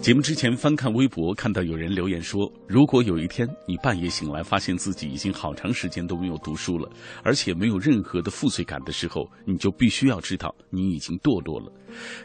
[0.00, 6.90] 节目之前翻看微博，看到有人留言说：“如果有一天你半夜醒来，发现自己已经好长时间都没有读书了，
[7.22, 11.70] 而且没有任何的负罪感的时候，你就必须要知道你已经堕落了。”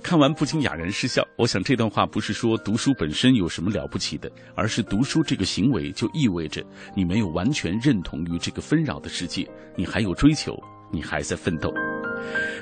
[0.01, 1.21] 看完不禁哑然失笑。
[1.37, 10.57] 我想这段话不是说读书本身有什么了不起的，而是读书这个行为就意味着你没有完全认同于这个纷扰的世界，你还有追求，
[10.93, 11.69] 你还在奋斗。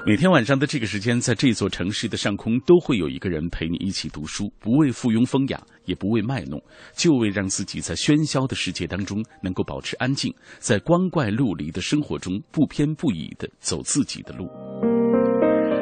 [0.05, 6.62] 每天晚上的这个时间，在这座城市的上空，都会有一个人陪你一起读书，不为附庸风雅，也不为卖弄，
[6.93, 14.46] 就为让自己在喧嚣的世界当中能够保持安静，在光怪陆离的生活中不偏不倚的走自己的路。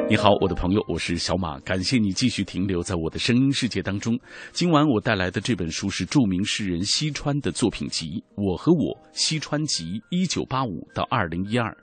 [0.08, 4.16] 你好，我的朋友，我是小马，感谢你继续停留在我的声音世界当中。
[4.52, 8.06] 今晚我带来的这本书是著名诗人西川的作品集
[8.36, 11.76] 《我和我西川集》，一九八五到二零一二。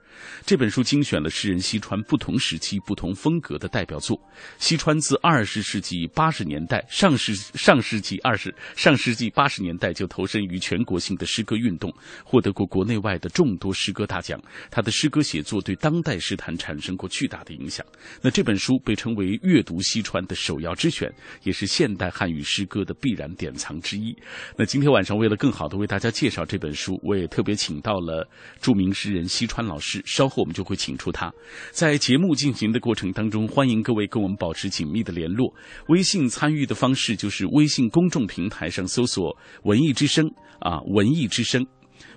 [0.44, 4.20] 这本书精选了诗人西川不同时期、不同风格的代表作。
[4.58, 11.92] 西川自二十世纪八十年代上世上世纪二十上世纪八十年代就投身于全国性的诗歌运动，
[12.24, 14.40] 获得过国内外的众多诗歌大奖。
[14.70, 17.84] 他的诗歌写作对当代诗坛产生过巨大的影响。
[18.22, 24.16] 那这本书被称为阅读西川的首要之选，也是现代汉语诗歌的必然典藏之一。
[24.56, 28.28] 那今天晚上为了更好的为大家介绍这本书，我也特别请到了
[28.60, 29.99] 著名诗人西川老师。
[30.04, 31.32] 稍后我们就会请出他。
[31.70, 35.52] 在节目进行的过程当中，欢迎各位跟我们保持紧密的联络。
[35.88, 41.66] 微信参与的方式就是微信公众平台上搜索“文艺之声”啊，“文艺之声”。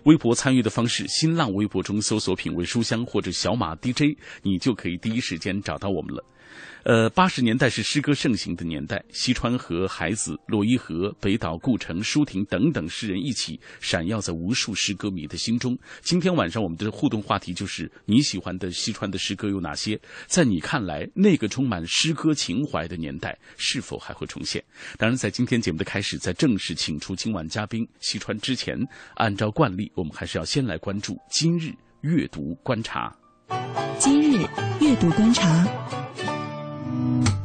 [0.06, 6.24] 微博参与的方式，新浪微博中搜索“品味书香”或者“小马 DJ”，你就可以第一时间找到我们了。
[6.84, 15.78] 呃，八十年代是诗歌盛行的年代，西川和海子、洛伊河、北岛、顾城、舒婷等等诗人一起闪耀在无数诗歌迷的心中。
[16.02, 19.98] 今天晚上我们的互动话题就是你喜欢的西川的诗歌有哪些？
[20.28, 24.62] 在你看来，那个充满诗歌情怀的年代是否还会重现？
[24.98, 28.78] 当然，在今天节目的开始，在正式请出今晚嘉宾西川之前，
[29.16, 33.16] 按照惯例，我们还是要先来关注今日阅读观察。
[34.00, 34.46] 今日
[34.82, 35.66] 阅读观察。
[37.04, 37.43] Thank you.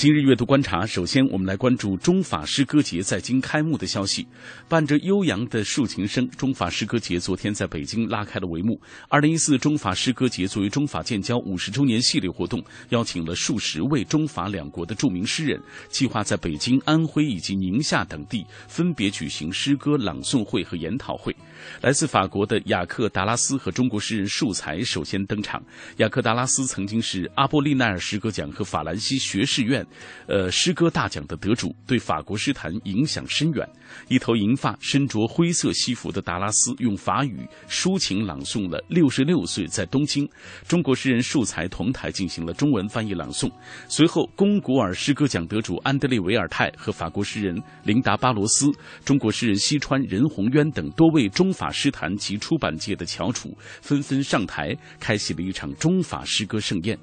[0.00, 4.26] 今日阅读观察，首先我们来关注中法诗歌节在京开幕的消息。
[4.66, 8.80] 伴着悠扬的竖琴声，中法诗歌节昨天在北京拉开了帷幕。
[9.10, 15.60] 二零一四中法诗歌节作为中法建交五十周年系列活动，邀请了数十位中法两国的著名诗人，
[15.90, 21.36] 计划在北京、安徽以及宁夏等地分别举行诗歌朗诵会和研讨会。
[21.82, 25.62] 来自法国的雅克·达拉斯和中国诗人树才首先登场。
[25.98, 29.86] 雅克·达拉斯曾经是阿波利奈尔诗歌奖和法兰西学士院。
[30.26, 33.68] 呃，诗歌大奖的得主对法国诗坛影响深远。
[34.08, 40.26] 一头银发、身着灰色西服的达拉斯用法语抒情朗诵了《六十六岁在东京》，
[40.68, 43.50] 中国诗人树才同台进行了中文翻译朗诵。
[43.88, 48.70] 随后，龚古尔诗歌奖得主安德烈·维尔泰和法国诗人琳达·巴罗斯、
[49.04, 56.96] 中国诗人西川、任鸿渊等多位中法诗坛及出版界的翘楚纷纷上台，开启了一场中法诗歌盛宴。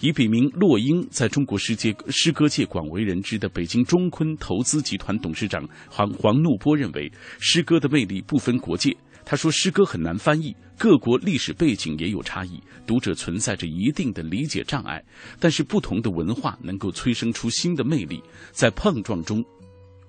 [0.00, 8.96] 以笔名落英，在中国诗界诗歌界广为人知的北京中坤投资集团董事长黄黄怒波认为，诗歌的魅力不分国界。
[9.26, 15.02] 他说，诗歌很难翻译，各国历史背景也有差异，读者存在着一定的理解障碍。
[15.40, 19.42] 但是，不同的文化能够催生出新的魅力，在碰撞中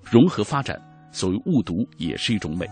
[0.04, 0.78] 融合发展。
[1.12, 2.66] 所谓误读，也是一种美。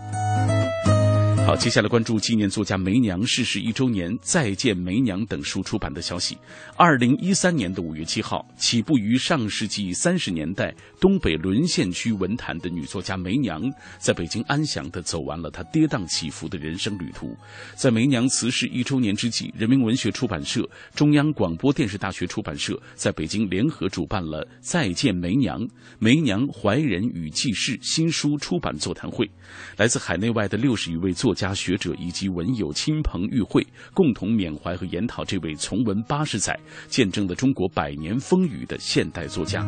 [1.45, 6.35] 好，接下来关注纪念作家梅娘逝世一周年《再见梅娘》等书出版的消息。
[6.75, 13.61] 二零一三年的五月七号，起步于上世纪三十年代东北沦陷区文坛的女作家梅娘，
[13.99, 17.37] 在北京安详地走完了她跌宕起伏的人生旅途。
[17.75, 25.61] 在梅娘辞世一周年之际，人民文学出版社、中央广播电视大学出版社在北京联合主办了《再见梅娘：
[25.99, 29.29] 梅娘怀人与记事》新书出版座谈会。
[29.77, 39.63] 来自海内外的六十余位作家学者以及文友亲朋与会，共同缅怀和研讨这位从文八十载、见证了中国百年风雨的现代作家。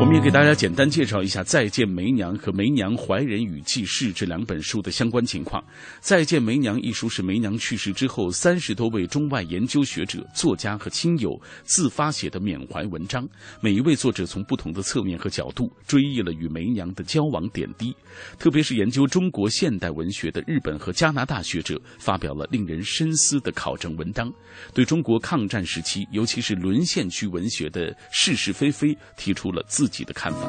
[0.00, 5.62] 我们也给大家简单介绍一下《再见梅娘》和《梅娘怀人与记事》这两本书的相关情况。
[6.00, 13.28] 《再见梅娘》一书是梅娘去世之后，三十多位中外研究学者、作家和亲友自发写的缅怀文章。
[13.60, 17.94] 每一位作者从不同的侧面和角度追忆了与梅娘的交往点滴。
[18.38, 24.32] 特别是研究中国现代文学的日本和加拿大学者发表了令人深思的考证文章，
[24.72, 30.40] 对中国抗战时期，尤其是沦陷区文学的是是非非提出了自己的看法，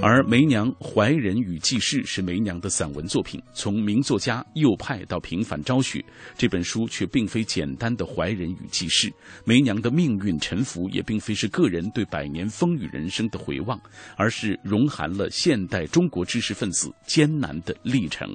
[0.00, 6.04] 而《梅娘怀人与记事》是梅娘的散文作品，从名作家右派到平凡昭雪，
[6.36, 9.12] 这本书却并非简单的怀人与记事。
[9.44, 13.80] 梅娘的命运沉浮也并非是个人对百年风雨人生的回望，
[14.16, 18.28] 而是融含了现代中国知识分子艰难的历程。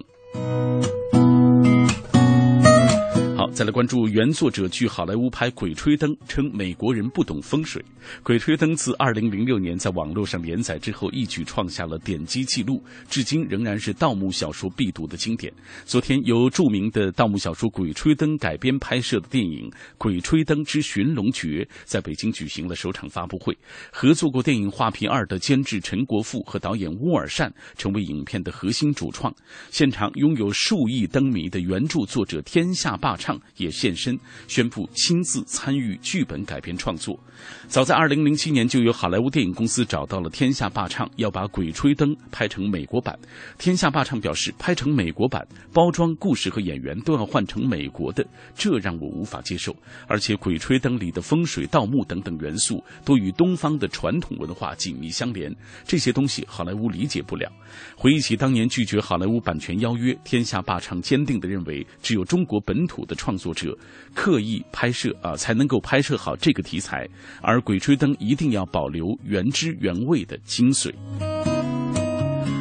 [3.54, 7.82] 再来关注原作者据好莱坞拍《鬼吹灯》，称美国人不懂风水。
[8.22, 15.52] 《鬼吹灯》自2006年在网络上连载之后，一举创下了点击记录，至今仍然是盗墓小说必读的经典。
[15.86, 23.58] 昨天，由著名的盗墓小说《鬼吹灯》改编拍摄的电影《鬼吹灯之寻龙诀》在北京举行了首场发布会。
[23.92, 29.34] 合作过电影《画皮二》的监制陈国富和导演乌尔善成为影片的核心主创。
[29.72, 33.37] 现场拥有数亿灯迷的原著作者天下霸唱。
[33.58, 34.18] 也现身
[34.48, 37.20] 宣布亲自参与剧本改编创作。
[37.68, 43.18] 早在二零零七年，就有好莱坞电影公司找到了天下霸唱，要把《鬼吹灯》拍成美国版。
[43.58, 48.26] 天下霸唱表示，拍成美国版，包装、故事和演员都要换成美国的，
[48.56, 49.76] 这让我无法接受。
[50.08, 55.56] 而且，《鬼吹灯》里的风水、盗墓等等元素都与东方的传统文化紧密相连，
[55.86, 57.52] 这些东西好莱坞理解不了。
[57.96, 63.78] 回忆起当年拒绝好莱坞版权邀约，天下霸唱坚定地认为，只有中国本土的创作者
[64.16, 67.06] 刻意拍摄啊，才能够拍摄好这个题材。
[67.42, 70.94] 而《鬼吹灯》一定要保留原汁原味的精髓。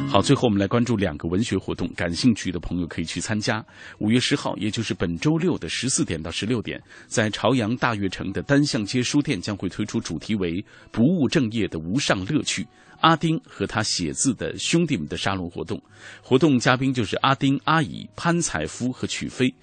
[0.09, 3.65] 好，最后我们来关注两个文学活动，感兴趣的朋友可以去参加。
[3.99, 10.61] 五月十号，也就是本周六的十四点到十六点，在朝阳大悦城的单向街书店将会推出主题为
[10.91, 12.67] “不务正业的无上乐趣”。
[12.99, 15.81] 阿丁和他写字的兄弟们的沙龙活动，
[16.21, 19.53] 活动嘉宾就是阿丁、阿乙、潘采夫和曲飞。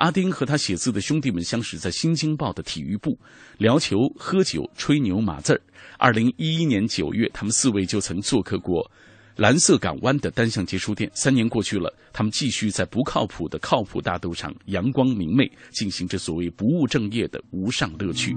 [0.00, 3.18] 阿丁和他写字的兄弟们相识在《新京报》的体育部，
[3.58, 5.60] 聊球、喝酒、吹牛码字儿。
[5.98, 8.90] 二零一一年九月，他们四位就曾做客过
[9.36, 11.10] 蓝色港湾的单向街书店。
[11.14, 18.34] 三年过去了，他们继续在不靠谱的靠谱大道上阳光明媚，进行着所谓不务正业的无上乐趣。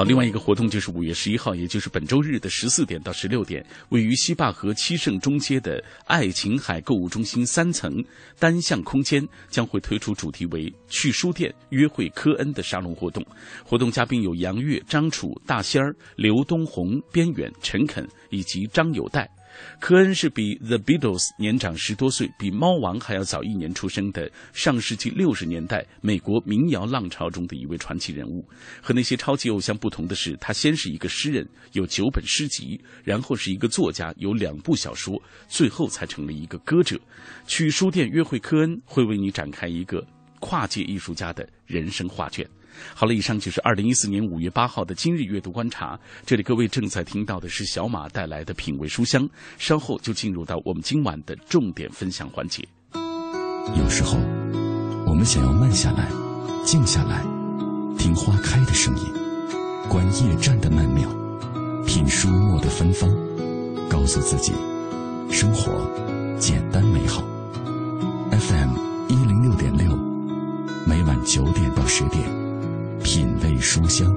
[0.00, 8.02] 好，另外一个活动就是五月十一号，也就是本周日的十四点到十六点，位于西坝河七圣中街的爱琴海购物中心三层
[8.38, 13.22] 单向空间将会推出主题为“去书店约会科恩”的沙龙活动。
[13.62, 19.30] 活动嘉宾有杨越、张楚、大仙儿、刘东红、边远、陈肯以及张友代。
[19.78, 28.46] 科恩是比 The Beatles 年长十多岁，比猫王还要早一年出生的上世纪六十年代美国民谣浪潮中的一位传奇人物。
[28.82, 37.00] 和那些超级偶像不同的是，他先是一个诗人，有九本诗集；然后是一个作家，有两部小说；最后才成了一个歌者。
[37.46, 40.06] 去书店约会科恩，会为你展开一个
[40.38, 42.48] 跨界艺术家的人生画卷。
[42.94, 45.98] 好了，以上就是二零一四年五月八号的今日阅读观察。
[46.24, 49.28] 这里各位正在听到的是小马带来的品味书香，
[49.58, 52.66] 稍后就进入到我们今晚的重点分享环节。
[52.94, 54.18] 有时候，
[55.06, 56.08] 我们想要慢下来，
[56.64, 57.22] 静下来，
[57.96, 59.04] 听花开的声音，
[59.88, 61.08] 观夜战的曼妙，
[61.86, 63.08] 品书墨的芬芳，
[63.88, 64.52] 告诉自己，
[65.30, 65.72] 生活
[66.38, 67.22] 简单美好。
[68.32, 68.70] FM
[69.08, 69.94] 一零六点六，
[70.86, 72.49] 每晚九点到十点。
[73.02, 74.14] 品味书香。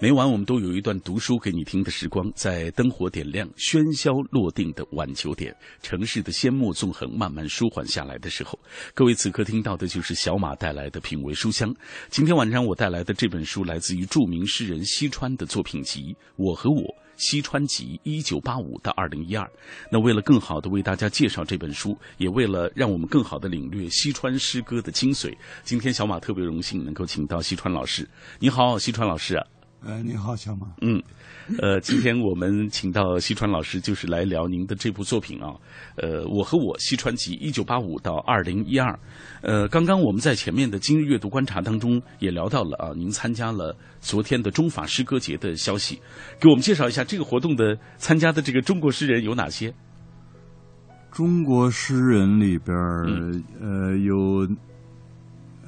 [0.00, 8.58] 每晚我们都有一段读书给你听的时光，在灯火点亮、喧嚣落定的晚九点，城市的阡陌纵横慢慢舒缓下来的时候，
[8.94, 11.74] 各位此刻听到的就是小马带来的品味书香。
[12.10, 16.00] 今天晚上我带来的这本书来自于著名诗人西川的作品集
[16.36, 16.76] 《我和我》。
[17.18, 19.48] 西川集，一九八五到二零一二。
[19.90, 28.08] 那为了更好的为大家介绍这本书，也为了让我们更好的领略西川诗歌的精髓，今天小马特别荣幸能够请到西川老师。
[28.38, 29.44] 你好，西川老师。
[29.86, 30.66] 哎，你好，小马。
[30.80, 31.00] 嗯，
[31.60, 35.54] 呃，今天我们请到西川老师，就是来聊您的这部作品啊。
[35.94, 38.98] 呃，我和我西川集，一九八五到二零一二。
[39.40, 46.00] 呃，刚刚我们在前面的今日阅读观察当中也聊到了啊，您参加了昨天的中法诗歌节的消息，
[46.40, 49.72] 给我们介绍一下这个活动的参加的这个中国诗人有哪些？
[51.12, 52.76] 中国诗人里边，
[53.60, 54.48] 呃，有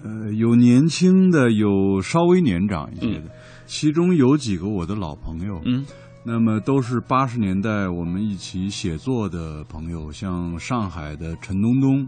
[0.02, 3.30] 呃，有年轻的，有稍微年长一些的，
[3.70, 5.86] 其中有几个我的老朋友，嗯，
[6.24, 12.06] 那么都是八十年代我们一起写作的朋友，像上海的陈东东，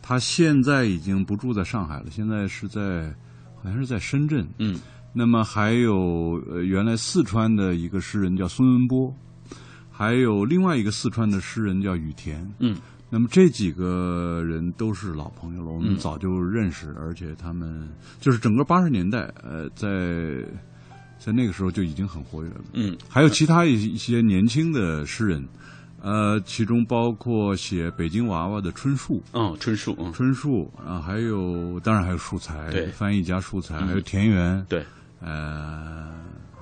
[0.00, 3.12] 他现在已经不住在上海了，现在是在
[3.56, 4.78] 好像是在深圳，嗯，
[5.12, 9.12] 那么还有呃原来四川的一个诗人叫孙文波，
[9.90, 12.76] 还有另外一个四川的诗人叫雨田，嗯。
[13.12, 15.96] 那么这几个人都是老朋友了，我们嗯。
[15.96, 17.88] 早就认识，而且他们
[18.20, 19.88] 就是整个八十年代，呃，在
[21.20, 22.60] 在那个时候就已经很活跃了。
[22.72, 22.96] 嗯。
[23.08, 25.46] 还有其他一一些年轻的诗人，
[26.02, 32.86] 呃，其中包括写《北京娃娃》的春树，嗯，春树，嗯，春树啊，还有当然还有树才，对。
[32.86, 33.86] 翻译家树才，嗯。
[33.86, 34.82] 还有田园，对，
[35.20, 36.10] 呃，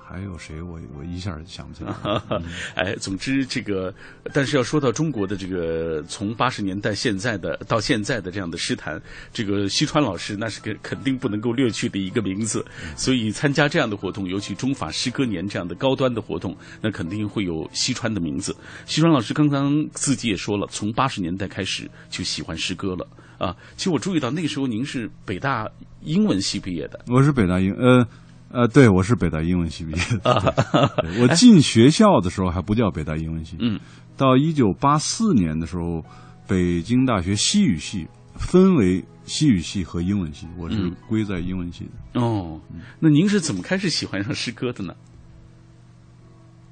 [0.09, 0.63] 还有谁？
[0.63, 1.95] 我我一下想不起来。
[2.75, 3.93] 哎，总之这个，
[4.33, 8.99] 但是要说到中国的这个从八十年代现在的到现在的这样的诗坛，
[9.35, 12.65] 这个西川老师那是肯肯定不能够略去的一个名字。
[12.97, 18.57] 所以参加这样的活动，尤其中法诗歌年这样的高端的活动，那肯定会有西川的名字。
[18.87, 23.55] 西川老师刚刚自己也说了，从八十年代开始就喜欢诗歌了啊。
[23.77, 25.69] 其实我注意到那个时候您是北大
[26.01, 28.07] 英文系毕业的，我是北大英，呃
[28.51, 30.91] 呃，对，我是北大英文系毕业的。
[31.21, 33.79] 我进学校的时候还不叫北大英文系，嗯，
[34.17, 36.03] 到一九八四年的时候，
[36.47, 42.21] 北京大学西语系分为西语系和英文系，我是嗯归在英文系的。
[42.21, 42.59] 哦，
[42.99, 44.95] 那您是怎么开始喜欢上诗歌的呢？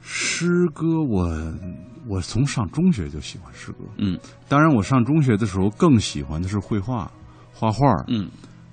[0.00, 1.28] 诗歌我，
[2.08, 4.18] 我从上中学就喜欢诗歌，嗯
[4.48, 7.10] 当然我上中学的时候更喜欢的是绘画，
[7.52, 7.86] 画画。
[8.08, 8.30] 嗯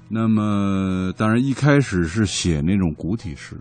[0.09, 3.57] 那么，当然一开始是写那种古体诗，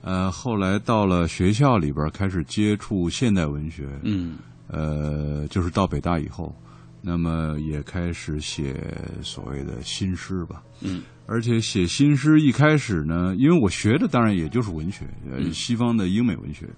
[0.00, 4.38] 呃，后来到了学校里边开始接触现代文学，嗯。
[4.70, 6.54] 呃，就是到北大以后，
[7.00, 8.74] 那么也开始写
[9.22, 10.62] 所谓的新诗吧。
[10.82, 11.02] 嗯。
[11.26, 15.52] 而且写新诗一开始呢，因为我学的当然也就是文学，呃，嗯。
[15.52, 16.68] 西方的英美文学，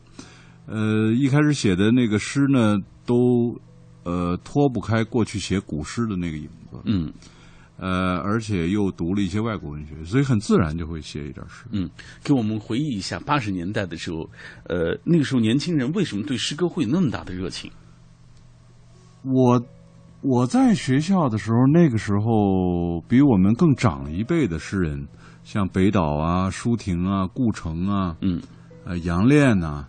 [0.66, 3.60] 呃，一开始写的那个诗呢，都
[4.04, 7.12] 呃脱不开过去写古诗的那个影子，嗯
[7.80, 11.64] 呃，而且又读了一些外国文学，所以很自然就会写一点诗。
[11.72, 11.88] 嗯，
[12.22, 14.28] 给我们回忆一下八十年代的时候，
[14.64, 17.72] 呃，那个时候年轻人为什么对诗歌会有那么大的热情？
[19.24, 19.62] 我
[20.20, 25.08] 我在学校的时候，那个时候比我们更长一辈的诗人，
[25.42, 28.42] 像北岛啊、舒婷啊、顾城啊、嗯
[28.84, 29.88] 呃杨炼呐啊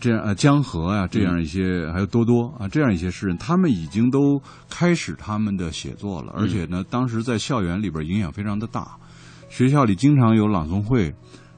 [0.00, 8.96] 这样啊江河啊、这样一些，还有多多啊这样一些诗人，他们已经都开始他们的写作了，而且呢，当时在校园里边影响非常的大，
[9.48, 11.14] 学校里经常有朗诵会，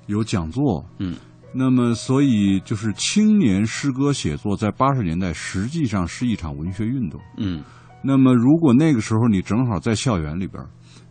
[0.06, 1.16] 有讲座，嗯。
[1.58, 7.18] 那么，所以就是青年诗歌写作在八十年代实际上是一场文学运动。
[7.38, 7.64] 嗯
[8.02, 10.62] 那么，如果那个时候你正好在校园里边，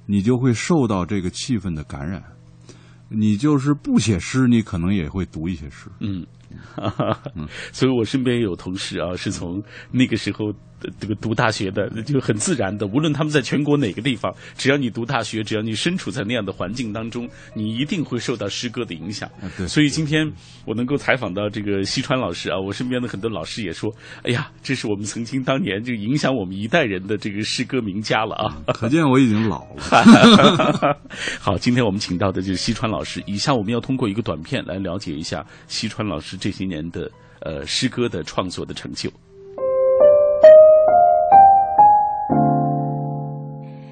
[0.05, 2.21] 你就会受到这个气氛的感染。
[3.09, 5.89] 你就是不写诗，你可能也会读一些诗。
[5.99, 6.25] 嗯，
[7.71, 10.53] 所以我身边有同事啊，是从那个时候
[10.99, 19.29] 这个读大学的，就很自然的，无论他们在全国哪个地方，只要你读大学，只要你身处在那样的环境当中，你一定会受到诗歌的影响。
[19.41, 20.29] 啊对所以今天
[20.65, 28.57] 我能够采访到这个西川老师啊，我身边的很多老师也说，哎呀，这是我们曾经当年就影响我们一代人的这个诗歌名家了啊。
[28.73, 30.97] 可见我已经老了。
[31.39, 33.21] 好，今天我们请到的就是西川老师。
[33.25, 37.09] 以下我们要通过一个短片来了解一下西川老师这些年的
[37.41, 39.11] 呃诗歌的创作的成就。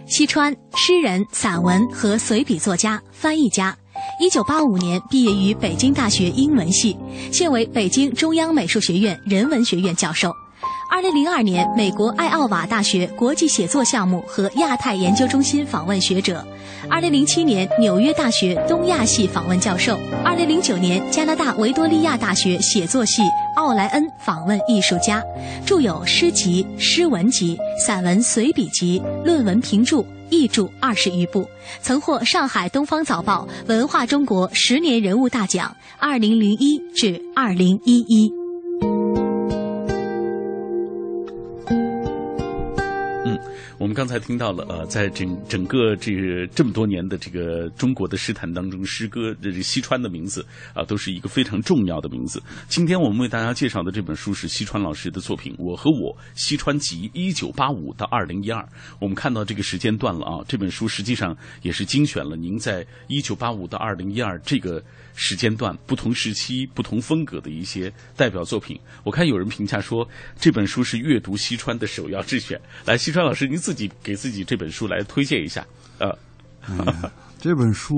[0.05, 3.75] 西川，诗人、散文和随笔作家、翻译家。
[4.19, 6.97] 一九八五年毕业于北京大学英文系，
[7.31, 10.31] 现为北京中央美术学院人文学院教授。
[10.93, 16.35] 二零零二年，美国艾奥瓦大学国际写作项目和亚太研究中心访问学者；
[16.87, 23.23] 二零零七年，纽约大学东亚系访问教授；二零零九年，加拿大维多利亚大学写作系
[23.55, 25.19] 奥莱恩访问艺术家，
[25.65, 30.05] 著有诗集、诗文集、散文随笔集、论文评注。
[30.29, 31.47] 译著二十余部，
[31.81, 38.31] 曾获上海东方早报文化中国十年人物大奖（二零零一至二零一一）。
[43.93, 52.41] 刚才听到了，呃，在整整个这个这么多年的这个中国的诗坛当中，诗歌这西川的名字啊、都是一个非常重要的名字。
[52.67, 58.67] 今天我们为大家介绍的这本书是西川老师的作品《我和我：西川集》，一九八五到二零一二。
[58.99, 64.83] 我们看到这个时间段了啊，这本书实际上也是精选了您在一九八五到二零一二这个
[65.15, 68.79] 时间段不同时期、不同风格的一些代表作品。
[69.03, 72.59] 我看有人评价说这本书是阅读西川的首要之选。
[72.85, 75.65] 来，西川老师，您自己给自己这本书来推荐一下。
[75.99, 76.09] 呃，
[76.61, 77.93] 哎，这本书，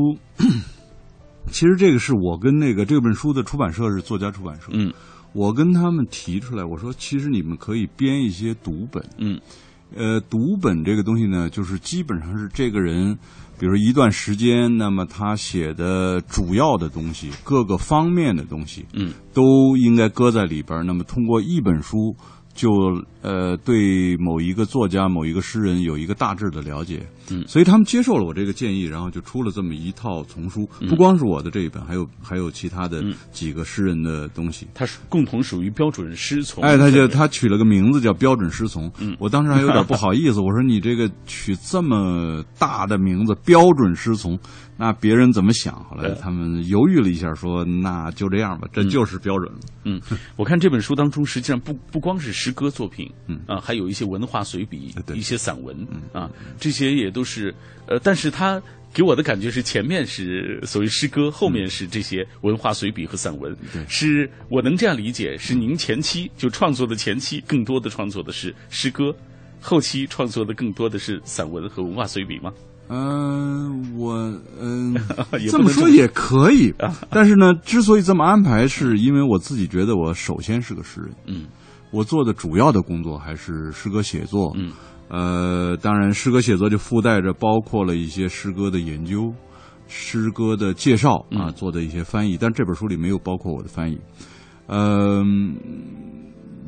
[1.51, 4.93] 其实这个是我跟那个这本书的出版社是作家出版社，嗯
[5.33, 9.39] 我跟他们提出来，我说其实你们可以编一些读本，嗯
[9.93, 13.17] 呃，读本这个东西呢，就是基本上是这个人，
[13.57, 20.83] 比如一段时间，那么他写的主要的东西，各个方面的东西，嗯都应该搁在里边儿。
[20.83, 22.15] 那么通过一本书，
[22.55, 22.71] 就
[23.21, 27.05] 呃对某一个作家、某一个诗人有一个大致的了解。
[27.31, 30.67] 嗯所以他们接受了我这个建议，然后就出了这么一套丛书。
[30.79, 34.67] 嗯不光是我的这一本，还有还有其他的几个诗人的东西。
[34.75, 36.63] 它是共同属于标准诗丛。
[36.63, 38.91] 哎，他就他取了个名字叫标准诗丛。
[38.99, 44.37] 嗯我当时还有点不好意思，我说你这个取这么大的名字标准诗丛，
[44.77, 45.83] 那别人怎么想？
[45.85, 49.59] 后来他们犹豫了一下，说那就这样吧，这就是标准了。
[49.85, 50.01] 嗯，
[50.35, 55.75] 我看这本书当中，实际上不不光是诗歌作品，嗯啊，还有一些文化随笔，对一些散文，
[56.11, 56.29] 啊，
[56.59, 57.53] 这些也都是，
[57.87, 58.61] 呃，但是他
[58.93, 69.15] 给我的感觉是前面是所谓诗歌，后面是这些文化随笔和散文，对是我能这样理解，是您前期就创作的前期，更多的创作的是诗歌，
[69.61, 72.51] 后期创作的更多的是散文和文化随笔吗？
[72.87, 74.13] 嗯、我
[74.61, 74.95] 嗯、
[75.49, 76.73] 这么说也可以，
[77.09, 81.45] 但是呢，之所以这么安排，是因为我自己觉得我首先是个诗人，嗯。
[81.91, 84.71] 我做的主要的工作还是诗歌写作，嗯，
[85.07, 89.33] 呃，当然诗歌写作就附带着包括了一些诗歌的研究、
[89.87, 93.97] 诗歌的介绍啊，嗯做的一些翻译，但这本书里没有包括我的翻译，
[94.67, 95.55] 嗯、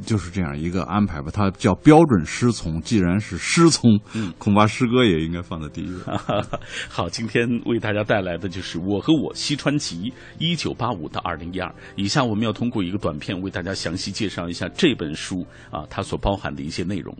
[0.05, 1.29] 就是这样一个安排吧。
[1.33, 6.01] 它叫标准失聪，既然是失聪，嗯恐怕诗歌也应该放在第一位。
[6.89, 11.73] 好，今天为大家带来的就是《我和我西川集》，一九八五到二零一二。
[11.95, 17.17] 以下我们要通过一个短片为大家详细介绍一下这本书啊，它所包含的一些内容。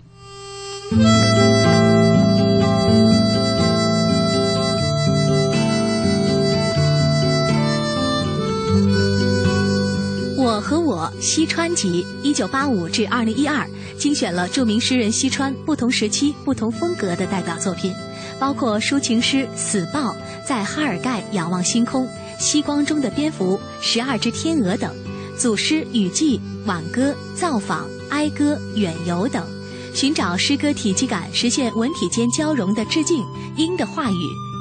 [10.59, 17.93] 和我西川集，一九八五至二零一二，精选了著名诗人西川不同时期、不同风格的代表作品，
[18.39, 20.11] 包括抒情诗《死报》、
[20.47, 22.07] 在哈尔盖仰望星空、
[22.39, 24.93] 夕光中的蝙蝠、十二只天鹅等，
[25.37, 29.45] 组诗雨季、挽歌、造访、哀歌、远游等，
[29.93, 33.23] 寻找诗歌体积感，实现文体间交融的致敬、
[33.55, 34.15] 音的话语、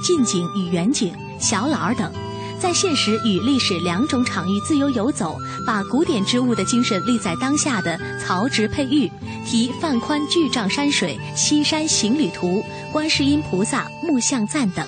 [0.05, 2.13] 近景与远景、小老儿等。
[2.61, 9.11] 在现实与历史两种场域自由游走，把古典之物的精神立在当下的曹植佩玉，
[9.47, 14.87] 题范宽巨丈山水、西山行旅图、观世音菩萨木像赞等。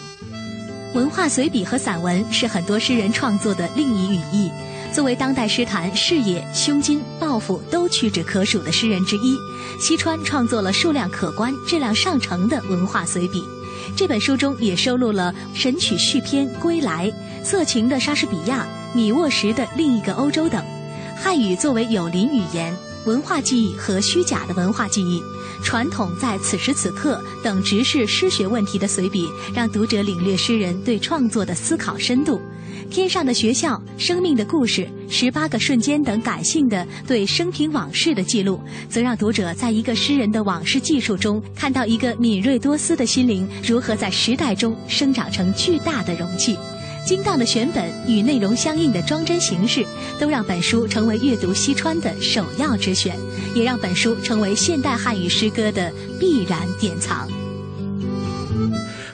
[0.94, 4.50] 文化随笔和散文是很多诗人创作的另一语义。
[4.90, 9.36] 作为当代诗坛视野、胸襟、抱负都屈指可数的诗人之一，
[9.78, 13.44] 西川创作了数量可观、质量上乘的文化随笔。
[13.96, 17.10] 这本书中也收录了《神曲续篇》《归来》、
[17.44, 20.64] 色情的莎士比亚、米沃什的另一个欧洲等。
[21.16, 22.74] 汉语作为有邻语言，
[23.06, 25.20] 文化记忆和虚假的文化记忆，
[25.64, 32.40] 传统在此时此刻等直视诗学问题的随笔，让读者领略诗人对创作的思考深度。
[32.90, 46.56] 天上的学校、生命的故事、十八个瞬间等感性的对生平往事的记录，则让读者在一个诗人的往事记述中，看到一个敏锐多思的心灵如何在时代中生长成巨大的容器。
[47.06, 49.86] 精当的选本与内容相应的装帧形式，
[50.18, 53.16] 都让本书成为阅读西川的首要之选，
[53.54, 57.28] 也让本书成为现代汉语诗歌的必然典藏。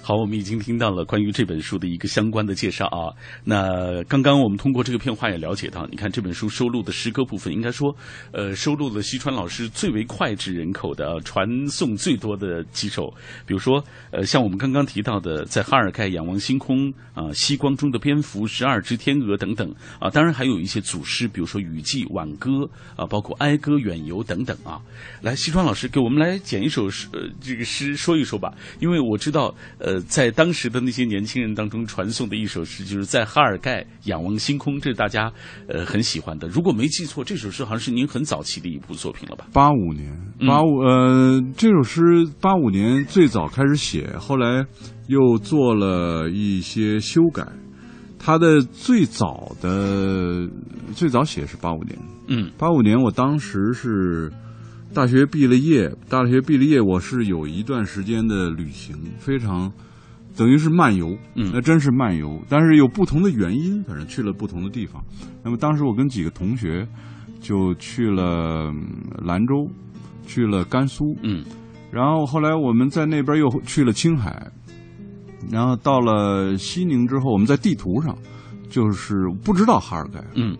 [0.06, 3.08] 好，我们已经听到了关于这本书的一个相关的介绍啊。
[3.42, 7.96] 那刚刚我们通过这个片花也了解到，你看这本书收录的诗歌部分，应该说，
[8.30, 13.08] 呃，收录了西川老师最为脍炙人口的、传颂最多的几首，
[13.46, 24.78] 比如说，呃，像我们刚刚提到的，在哈尔盖仰望星空啊、西光中的蝙蝠、十二只天鹅等等啊，当然还有一些组诗，比如说雨季、挽歌啊，包括哀歌、远游等等啊。
[25.22, 35.32] 来，西川老师给我们来捡一首诗，呃，这个诗说一说吧，因为我知道，呃，在当时的那些年轻人当中传颂的一首诗，就是在哈尔盖仰望星空，这是大家
[35.68, 36.46] 呃很喜欢的。
[36.48, 39.46] 如果没记错，这首诗好像是您很早期的一部作品了吧？
[39.52, 42.02] 八五年，八五、呃，这首诗
[42.40, 44.64] 八五年最早开始写，后来
[45.06, 47.46] 又做了一些修改。
[48.18, 50.48] 它的最早的
[50.94, 54.32] 最早写是八五年，嗯八五年我当时是
[54.94, 59.70] 大学毕了业，大学毕了业，我是有一段时间的旅行，非常
[60.36, 61.50] 等于是漫游，嗯。
[61.52, 65.04] 那真是漫游，但是有不同的原因，反正去了不同的地方。
[65.42, 66.86] 那么当时我跟几个同学
[67.40, 68.86] 就去了嗯
[69.24, 69.68] 兰州，
[70.26, 71.44] 去了甘肃，嗯。
[71.90, 74.48] 然后后来我们在那边又去了青海，
[75.50, 78.16] 然后到了西宁之后，我们在地图上
[78.70, 80.56] 就是不知道哈尔盖，嗯。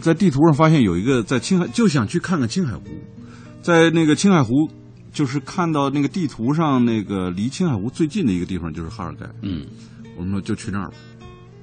[0.00, 2.84] 在地图上发现有一个在青海，就想去看看青海湖，
[3.64, 4.68] 在那个青海湖，
[5.10, 9.64] 就是看到那个地图上那个离青海湖最近的一个地方就是哈尔盖，嗯。
[10.18, 10.94] 我们说就去那儿吧，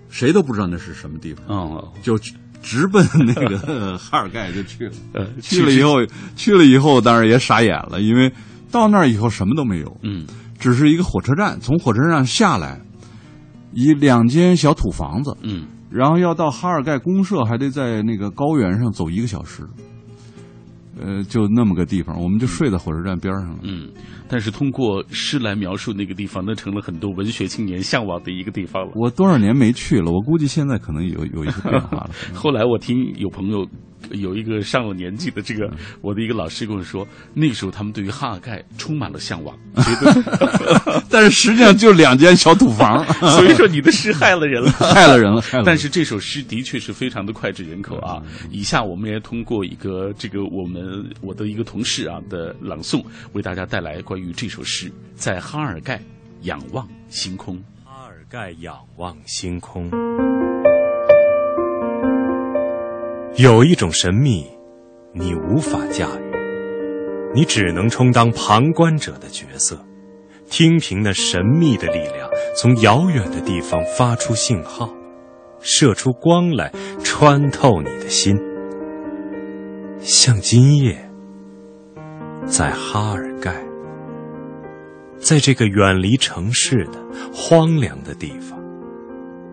[0.10, 1.94] 谁都不知道那是什么地方，哦。
[2.02, 2.18] 就
[2.60, 4.94] 直奔那个哈尔盖就去了。
[5.14, 6.04] 呃去了以后，
[6.36, 6.58] 去。
[6.58, 8.34] 了以后，当然也傻眼了，因为
[8.72, 10.26] 到那儿以后什么都没有，嗯。
[10.58, 12.82] 只是一个火车站，从火车站下来，
[13.74, 15.68] 一两间小土房子，嗯。
[15.92, 19.64] 然后要到哈尔盖公社，还得在那个高原上走一个小时，
[21.02, 23.60] 呃，就那么个地方，我们就睡在火车站边上了。
[23.64, 23.90] 嗯，
[24.28, 28.92] 但是通过诗来描述那个地方，那成了很多文学青年向往的一个地方了。
[28.96, 32.12] 我多少年没去了，我估计现在可能有有一些变化了。
[32.34, 33.68] 后来我听有朋友
[34.12, 44.72] 有一个上了年纪的这个我的一个老师跟我说，那个时候他们对于哈尔盖充满了向往，觉 得但是实际上就两间小土房， 所以说你的诗害了人了。
[44.94, 45.66] 害了人了，害了人。
[45.66, 48.22] 但是这首诗的确是非常的脍炙人口啊！
[48.50, 56.02] 以下我们也通过一个这个我们我的一个同事啊的朗诵，为大家带来关于这首诗，在哈尔盖
[56.42, 57.62] 仰望星空。
[57.84, 59.90] 哈尔盖仰望星空，
[63.36, 64.46] 有一种神秘，
[65.14, 69.80] 你无法驾驭，你只能充当旁观者的角色，
[70.50, 74.94] 听凭那神秘的力量从遥远的地方发出信号，
[75.62, 78.38] 射出光来，穿透你的心，
[80.00, 81.10] 像今夜，
[82.46, 83.56] 在哈尔盖。
[85.20, 87.00] 在这个远离城市的
[87.34, 88.61] 荒凉的地方，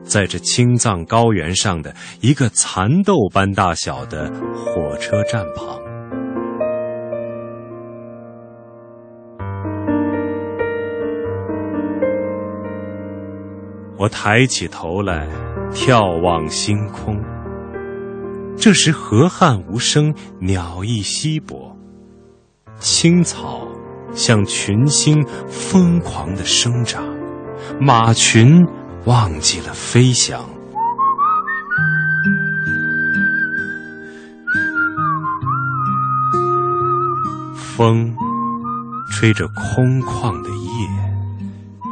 [0.09, 5.79] 在这青藏高原上的一个蚕豆般大小的火车站旁，
[13.99, 15.29] 我抬起头来，
[15.71, 17.14] 眺望星空。
[18.57, 21.77] 这时河汉无声，鸟翼稀薄，
[22.81, 23.68] 青草。
[24.14, 27.05] 像群星疯狂的生长，
[27.79, 28.66] 马群
[29.09, 30.44] 忘记了飞翔。
[37.55, 38.14] 风
[39.11, 40.88] 吹着空旷的夜，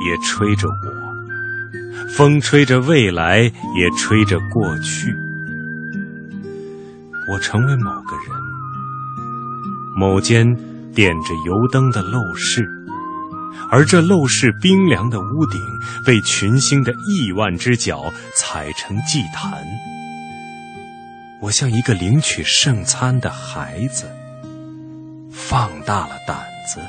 [0.05, 5.11] 也吹着我；风吹着未来，也吹着过去。
[7.33, 8.37] 我成为某个人，
[9.99, 10.55] 某间。
[10.95, 12.67] 点着油灯的陋室，
[13.71, 15.61] 而这陋室冰凉的屋顶
[16.05, 19.65] 被群星的亿万只脚踩成祭坛。
[21.41, 24.11] 我像一个领取圣餐的孩子，
[25.31, 26.81] 放大了胆子，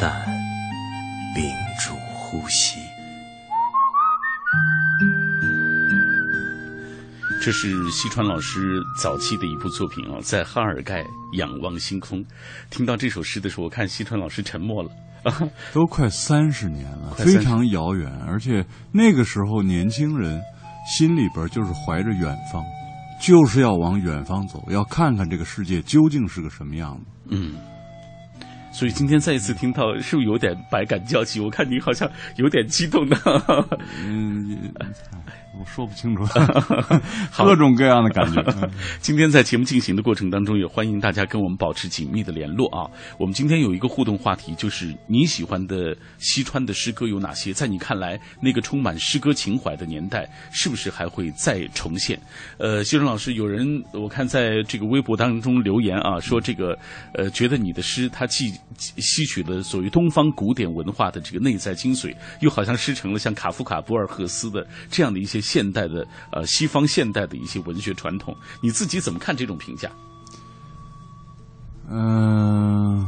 [0.00, 0.24] 但
[1.34, 1.44] 屏
[1.84, 2.78] 住呼吸。
[7.42, 12.24] 这是西川老师早期的一部作品啊，在哈尔盖仰望星空。
[12.70, 14.90] 听到这首诗的时候，我看西川老师沉默了。
[15.72, 20.40] 都快三十年了，非常遥远，而且那个时候年轻人
[20.86, 22.62] 心里边就是怀着远方，
[23.20, 27.04] 就是要往远方走，要看看这个世界究竟是个什么样子。
[27.30, 27.54] 嗯，
[28.70, 31.40] 所以今天再一次听到，是不是有点百感交集？
[31.40, 33.16] 我看你好像有点激动的。
[34.04, 34.58] 嗯，也
[35.58, 36.24] 我说不清楚，
[37.38, 38.40] 各种各样的感觉。
[38.62, 42.90] 嗯今天在节目进行的过程当中，也欢迎大家跟我们保持紧密的联络啊。
[43.18, 47.52] 我们今天有一个互动话题，就是你喜欢的西川的诗歌有哪些？
[47.52, 52.18] 在你看来，那个充满诗歌情怀的年代，是不是还会再重现？
[52.58, 56.76] 呃，西川老师，有人我看在这个微博当中留言啊，说这个
[57.14, 68.34] 呃，觉得你的诗它既吸取了所谓东方古典文化的这个内在精髓，又好像师成了像卡夫卡、博尔赫斯的这样的一些现代的呃西方现代的一些文学传统。
[68.60, 69.90] 你自己怎么看这种评价？
[71.86, 73.06] 嗯、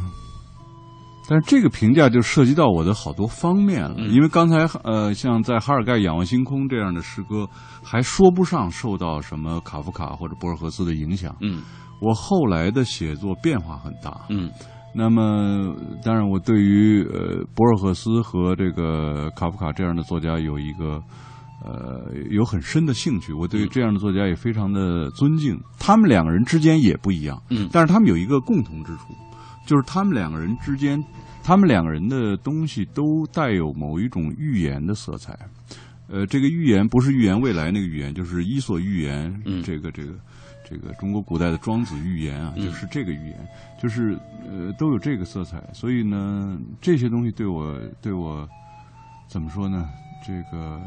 [1.26, 7.48] 但是这个评价就涉及到我的好多方面了，嗯因为刚才呃，像在哈尔盖仰望星空这样的诗歌，
[7.82, 11.34] 还说不上受到什么卡夫卡或者博尔赫斯的影响。
[11.40, 11.62] 嗯
[12.02, 14.50] 我后来的写作变化很大，嗯
[14.94, 21.00] 那么当然我对于呃博尔赫斯和这个卡夫卡这样的作家有一个。
[21.64, 25.58] 呃，有很深的兴趣，我对这样的作家也非常的尊敬。
[25.78, 29.14] 他们两个人之间也不一样，嗯但是他们有一个共同之处，
[29.66, 31.02] 就是他们两个人之间，
[31.42, 35.36] 他们两个人的东西都带有某一种预言的色彩。
[36.08, 40.12] 呃，这个预言不是预言未来那个预言，就是伊索寓言，嗯这个这个
[40.68, 43.48] 这个中国古代的庄子寓言啊，嗯就是这个寓言，
[43.82, 44.16] 就是
[44.48, 45.60] 呃都有这个色彩。
[45.72, 48.46] 所以呢，这些东西对我对我
[49.26, 49.88] 怎么说呢？
[50.26, 50.80] 这个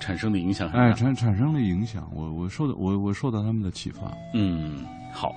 [0.00, 0.86] 产生的影响很大。
[0.86, 4.12] 哎，产产生了影响，我我受到我我受到他们的启发。
[4.34, 5.36] 嗯，好，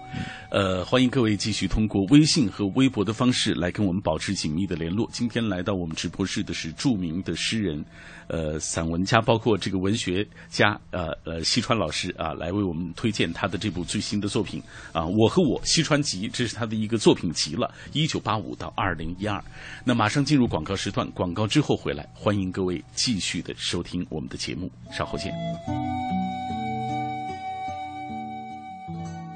[0.49, 5.07] 呃，欢迎各位继续通过微信和微博的方式来跟我们保持紧密的联络。
[5.11, 7.83] 今天来到我们直播室的是著名的诗人，
[8.27, 14.61] 呃，散文家，包括这个文学家，呃呃，西川老师啊，来为我们推荐他的这部最新的作品
[14.93, 19.43] 啊，《我和我西川集》，这是他的一个作品集了，一九八五到二零一二。
[19.83, 25.33] 那马上进入广告时段，广告之后回来，欢迎各位继续的收听我们的节目，稍后见。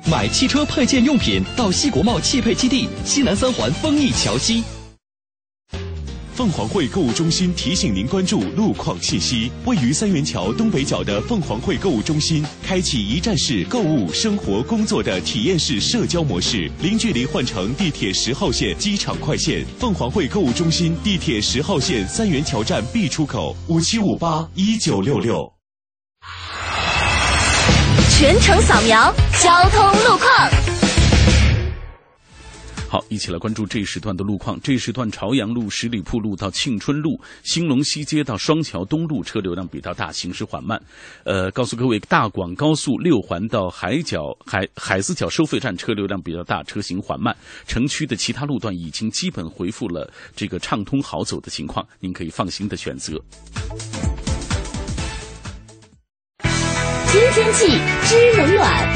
[0.09, 4.63] 买汽车配件用品到西国贸汽配基地西南三环丰益桥西。
[6.33, 9.51] 凤凰汇购物中心提醒您关注路况信息。
[9.65, 19.63] 位于三元桥东北角的凤凰汇购物中心，开启一站式购物、生活、工作的体验式社交模式，零距离换乘地铁十号线机场快线。
[19.77, 25.58] 凤凰汇购物中心地铁十号线三元桥站 B 出口，五七五八一九六六。
[28.19, 30.29] 全程扫描交通路况。
[32.89, 34.59] 好，一起来关注这一时段的路况。
[34.61, 40.77] 这一时段，朝阳路十里铺路到庆春路、兴隆西街到双桥东路车流量比较大，行驶缓慢。
[41.23, 47.33] 呃，告诉各位，大广高速六环到海角海海子角收费站车流量比较大，车行缓慢。
[47.67, 53.17] 城区的其他路段已经基本恢复了这个畅通好走的情况，您可以放心的选择。
[57.11, 57.65] 知天气，
[58.05, 58.95] 知冷暖。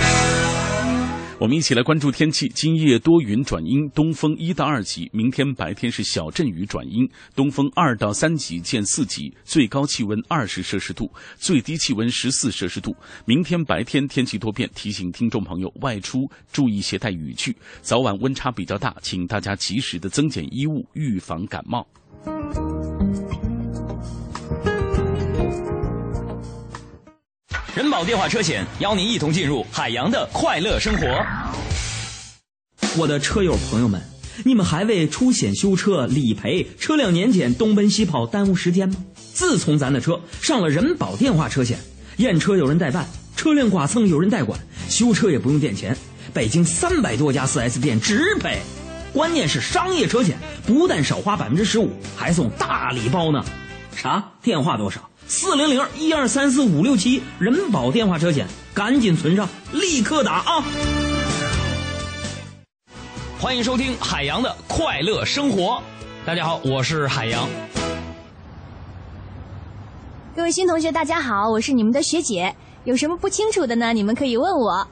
[1.39, 2.47] 我们一起来关注天气。
[2.49, 5.09] 今夜多云转阴，东风一到二级。
[5.11, 12.95] 明天白天是小阵雨转阴，东风二到三级见四级，最高气温二十摄氏度，最低气温十四摄氏度。
[13.25, 16.19] 明天白天天气多变，提醒听众朋友外出
[16.51, 17.57] 注意携带雨具。
[17.81, 21.87] 早晚温差比较大，请大家及时的增减衣物，预防感冒。
[27.75, 31.25] 人保电话车险邀您一同进入海洋的快乐生活。
[32.95, 33.99] 我的车友朋友们，
[34.45, 38.97] 你们还为出险修车、理赔、车辆年检东奔西跑耽误时间吗？
[39.33, 41.79] 自从咱的车上了人保电话车险，
[42.17, 45.97] 验车有人代办，车辆剐蹭有人代管，修车也不用垫钱，
[46.31, 48.61] 北京三百多家 4S 店直赔。
[49.13, 53.43] 关键是商业车险不但少花百分之十五，还送大礼包呢。
[53.95, 54.23] 啥？
[54.43, 55.09] 电话多少？
[55.27, 60.63] 四零零一二三四五六七，人保电话车险，赶紧存上，立刻打啊！
[63.39, 65.81] 欢迎收听海洋的快乐生活。
[66.25, 67.47] 大家好，我是海洋。
[70.35, 72.53] 各位新同学，大家好，我是你们的学姐。
[72.83, 73.93] 有什么不清楚的呢？
[73.93, 74.87] 你们可以问我。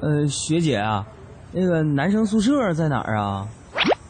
[0.00, 1.04] 呃，学姐啊，
[1.52, 3.46] 那个男生宿舍在哪儿啊？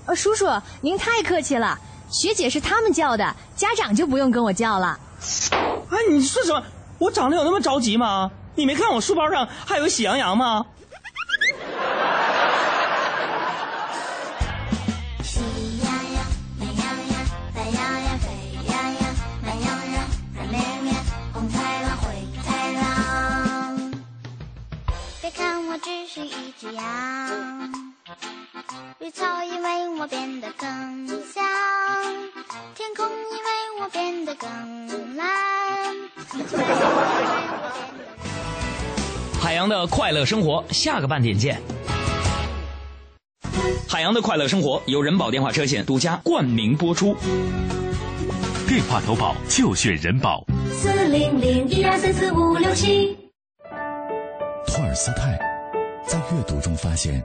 [0.06, 0.46] 呃，叔叔，
[0.80, 1.76] 您太客气了，
[2.10, 4.98] 学姐是他们叫的，家长就不用跟我叫了。
[5.90, 6.62] 哎，你说什么？
[6.98, 8.30] 我长得有那么着急吗？
[8.54, 10.66] 你没看我书包上还有喜羊羊吗？
[15.22, 15.40] 喜
[15.78, 16.24] 羊羊、
[16.58, 17.12] 美羊羊、
[17.54, 18.26] 懒羊羊、沸
[18.66, 20.04] 羊羊、慢羊羊、
[20.34, 20.94] 软绵绵、
[21.32, 22.04] 红太狼、灰
[22.44, 23.92] 太狼。
[25.20, 26.82] 别看我只是一只羊，
[28.98, 31.44] 绿草因为我变得更香，
[32.74, 33.12] 天空因
[33.44, 35.26] 为我变得更蓝。
[39.40, 41.60] 海洋的快乐生活，下个半点见。
[43.88, 47.14] 海洋的快乐生活由人保电话车险独家冠名播出。
[48.66, 50.44] 电话投保就选人保。
[50.72, 53.16] 四零零一二三四五六七。
[54.66, 55.38] 托尔斯泰
[56.06, 57.24] 在阅读中发现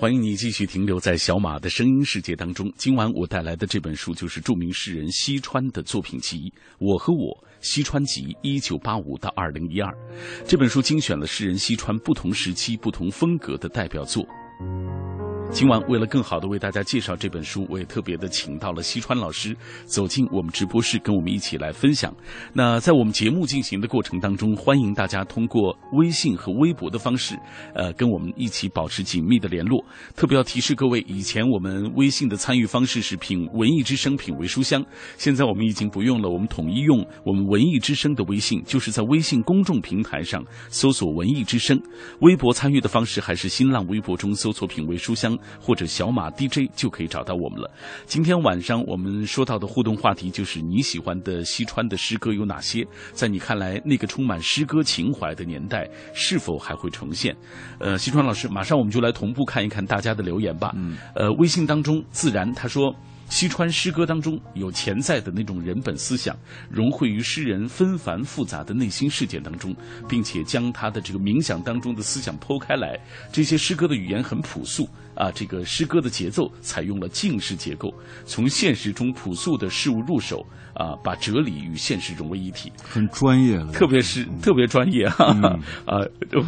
[0.00, 2.72] 欢迎你继续停留在小马的声音世界当中。
[2.74, 6.38] 今晚我带来的这本书就是著名诗人西川的作品集
[6.78, 9.94] 《我和我西川集》，一九八五到二零一二。
[10.46, 14.26] 这本书精选了诗人西川不同时期、不同风格的代表作。
[15.52, 22.14] 今晚为了更好的为大家介绍这本书，我也特别的请到了西川老师走进我们直播室，跟我们一起来分享。
[22.54, 27.36] 那在我们节目进行的过程当中，欢迎大家通过微信和微博的方式，
[27.74, 29.84] 呃，跟我们一起保持紧密的联络。
[30.14, 34.82] 特别要提示各位，以前我们微信的参与方式是品文艺之声品味书香，
[35.18, 41.78] 现在我们已经不用了，我们统一用我们文艺之声的微信，就是在微信公众平台上搜索“文艺之声”，
[42.22, 45.36] 微博参与的方式还是新浪微博中搜索“品味书香”。
[45.60, 47.70] 或者小马 DJ 就可以找到我们了。
[48.06, 52.86] 今天晚上我们说到的互动话题就是你喜欢的西川的诗歌有哪些？
[53.12, 57.36] 在你看来，那个充满诗歌情怀的年代是否还会重现？
[57.78, 60.72] 呃，西川老师，马上我们就来同步看一看大家的留言吧。
[60.76, 62.94] 嗯，呃，微信当中自然他说。
[63.30, 66.36] 西川诗歌当中有潜在的那种人本思想，
[66.68, 69.72] 融汇于诗人纷繁复杂的内心世界当中，
[70.08, 72.98] 并且将他的这个冥想当中的思想剖开来。
[73.30, 74.88] 这些诗歌的语言很朴素
[75.20, 77.92] 啊，这个诗歌的节奏采用了静式结构，
[78.24, 80.46] 从现实中朴素的事物入手
[80.80, 83.70] 啊，把哲理与现实融为一体，很专业了。
[83.72, 85.26] 特别是特别专业哈、
[85.84, 86.00] 啊！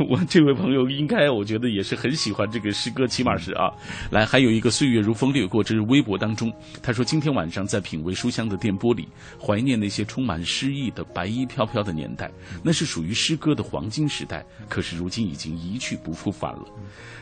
[0.08, 3.68] 我这位朋友应该我觉得也是很喜欢这个诗歌，起码是啊。
[4.10, 6.50] 来，还有一个岁月如风掠过，这是微博当中。
[6.82, 9.06] 他说：“今天晚上在品味书香的电波里，
[9.38, 12.30] 怀念那些充满诗意的白衣飘飘的年代，
[12.64, 14.42] 那是属于诗歌的黄金时代。
[14.66, 16.64] 可是如今已经一去不复返了。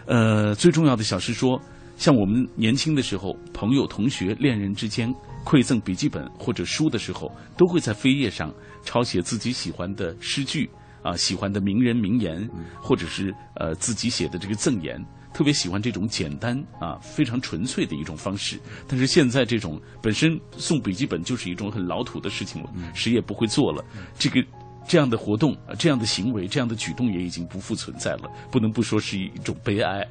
[0.07, 1.61] 呃，最重要的小诗说，
[2.01, 8.51] 像我们年轻的时候，朋友、同学、恋人之间馈赠笔记本或者书的时候，都会在扉页上
[8.83, 10.71] 抄写自己喜欢的诗句
[11.03, 12.49] 啊，喜欢的名人名言，
[12.81, 14.99] 或者是呃自己写的这个赠言。”
[15.33, 18.59] 特别喜欢这种简单啊、非常纯粹的一种方式。
[18.89, 23.85] 但是现在这种本身送笔记本就是一种很老土的事情了，谁也不会做了。
[24.19, 24.43] 这个
[24.87, 30.07] 这样的活动、这样的行为、这样的举动也已经不复存在了，不能不说是一种悲哀。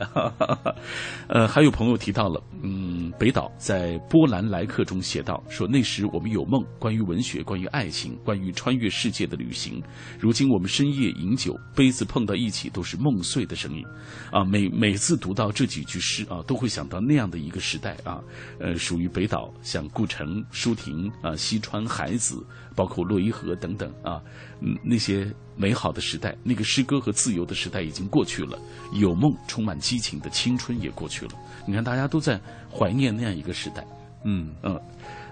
[1.27, 9.81] 呃，还有朋友提到了，嗯，北岛在《波兰来客》中写道，说那时我们有梦，关于文学，关于爱情，关于穿越世界的旅行。
[10.19, 13.83] 如今我们深夜饮酒，杯子碰到一起都是梦碎的声音。
[14.31, 18.21] 啊，每每次读到这几句诗啊，都会想到那样的一个时代啊，
[18.59, 22.45] 呃，属于北岛，像顾城、舒婷啊、西川、海子，
[22.79, 24.23] 包括洛伊河等等啊，
[24.61, 28.57] 嗯，那些美好的时代，那个诗歌和自由的时代已经过去了，
[28.93, 31.31] 有梦、充满激情的青春也过去了。
[31.67, 32.39] 你看，大家都在
[32.71, 33.85] 怀念那样一个时代。
[34.23, 34.79] 嗯嗯，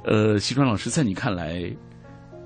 [0.03, 1.73] 呃，西川老师，在你看来，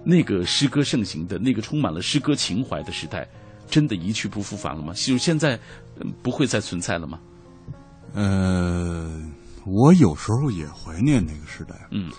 [0.05, 3.27] 那个诗歌盛行的那个充满了诗歌情怀的时代，
[3.67, 4.93] 真的一去不复返了吗？
[4.93, 5.55] 就是现在、
[5.99, 7.19] 嗯不会再存在了吗？
[8.13, 9.19] 呃，
[9.65, 12.11] 我有时候也怀念那个时代，嗯，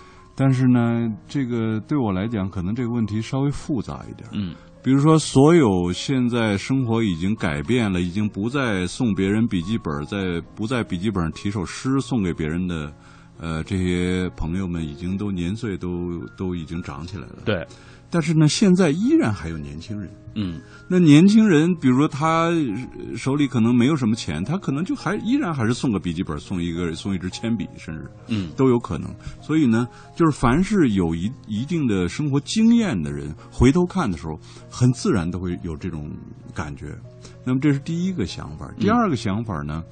[0.43, 4.53] 但是呢，这个对我来讲，可能这个问题稍微复杂一点，嗯。
[4.83, 12.93] 比如说，所有现在生活已经改变了，已经不再送别人笔记本，在不在笔记本上提首诗送给别人的，
[13.39, 17.37] 呃，这些朋友们已经都年岁都都已经长起来了。
[17.45, 17.65] 对，
[18.13, 20.07] 但是呢，现在依然还有年轻人。
[20.35, 29.11] 嗯，那年轻人，比如说他呃手里可能没有什么钱，他可能就还依然还是送个笔记本，送一个送一支铅笔，甚至嗯都有可能。
[29.41, 36.11] 所以呢，就是凡是有一一定的生活经验的人，回头看的时候，很自然都会有这种
[36.53, 36.95] 感觉。
[37.43, 38.71] 那么这是第一个想法。
[38.79, 39.83] 第二个想法呢，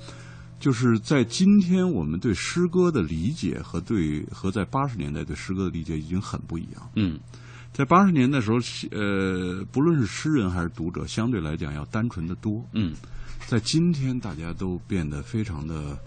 [0.60, 6.90] 就是在今天我们对诗歌的理解和对和在八十年代对诗歌的理解已经很不一样。
[6.96, 7.20] 嗯，
[7.74, 8.58] 在八十年代的时候，
[8.92, 12.64] 呃，不论是诗人还是读者，相对来讲要单纯的多。
[12.74, 12.94] 嗯，
[13.48, 15.98] 在今天，大家都变得非常的、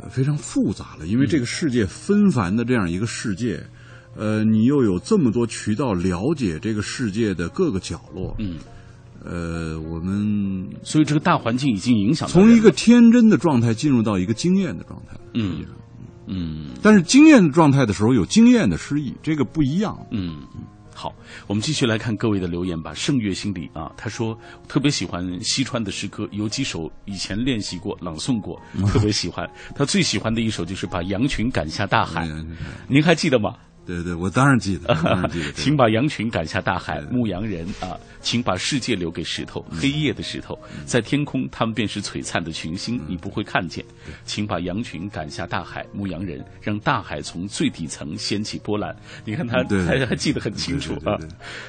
[0.00, 3.60] 呃、非常复杂了，因为这个世界纷繁的这样一个世界，
[4.14, 8.36] 呃，你又有这么多渠道了解这个世界的各个角落。
[8.38, 8.58] 嗯，
[9.24, 15.18] 呃，我们所以这个大环境已经影响到从一个天真的状态进入到一个经验的状态。
[15.34, 15.64] 嗯
[16.26, 19.98] 嗯但是经验状态的时候有经验的诗意，这个不一样。
[20.10, 20.42] 嗯。
[20.92, 21.14] 好，
[21.46, 22.92] 我们继续来看各位的留言吧。
[22.92, 29.48] 圣月心里啊，他说特别喜欢西川的诗歌，有几首以前练习过、朗诵过， 特别喜欢。
[29.74, 32.28] 他最喜欢的一首就是把羊群赶下大海，
[32.86, 33.54] 您还记得吗？
[33.86, 35.52] 对对，我当然记得， 当然记得。
[35.52, 43.84] 请把羊群赶下大海，牧羊人啊，请把世界留给石头，黑夜的石头，在天空，他们便是璀璨的群星，你不会看见。
[44.24, 48.94] 请把羊群赶下大海，牧羊人让大海从最底层掀起波澜。
[49.24, 51.18] 你看他对还还记得很清楚啊。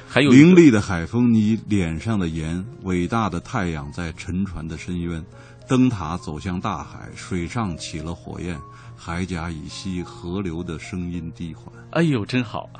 [0.06, 5.24] 还有凌厉的海风，你脸上的盐；伟大的太阳在沉船的深渊，
[5.66, 8.56] 灯塔走向大海，水上起了火焰，
[9.04, 11.66] 海甲以西，河流的声音低缓。
[11.90, 12.70] 哎呦，真好！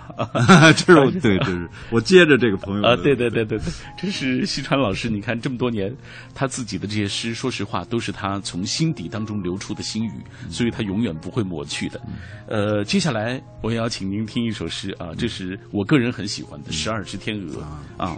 [0.77, 5.11] 这是我对，这是我接着这个朋友啊，对对对对对，这是西川老师。
[5.11, 5.93] 你看这么多年，
[6.33, 10.13] 他自己的这些诗，说实话都是他从心底当中流出的心语，
[10.49, 12.01] 所以他永远不会抹去的。
[12.47, 17.61] 呃，接下来我也要请您听一首诗啊，这是我个人很喜欢的《十二只天鹅》
[18.03, 18.17] 啊。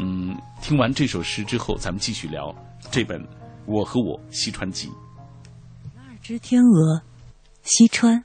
[0.00, 2.52] 嗯，听完这首诗之后，咱们继续聊
[2.90, 3.22] 这本
[3.66, 4.88] 《我和我西川集》。
[4.90, 7.00] 十二只天鹅，
[7.66, 8.22] 西川。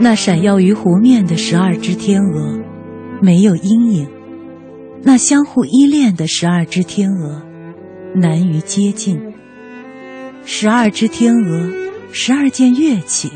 [0.00, 2.60] 那闪耀于湖面的十二只天鹅，
[3.20, 4.06] 没有阴影；
[5.04, 7.40] 那相互依恋的十二只天鹅，
[8.16, 9.32] 难于接近。
[10.44, 11.70] 十二只天鹅，
[12.10, 13.30] 十二件乐器。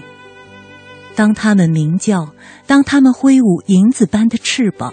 [1.17, 2.35] 当它们鸣叫，
[2.67, 4.93] 当它们挥舞银子般的翅膀，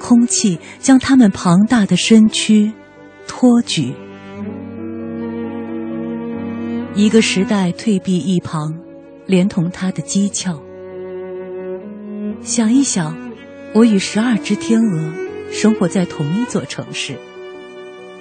[0.00, 2.72] 空气将它们庞大的身躯
[3.28, 3.94] 托举。
[6.94, 8.74] 一个时代退避一旁，
[9.26, 10.58] 连同它的讥诮。
[12.40, 13.14] 想一想，
[13.74, 15.12] 我与十二只天鹅
[15.50, 17.18] 生活在同一座城市。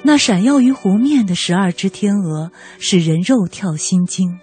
[0.03, 4.39] 那闪耀于湖面的十二只天鹅，使人肉跳心惊。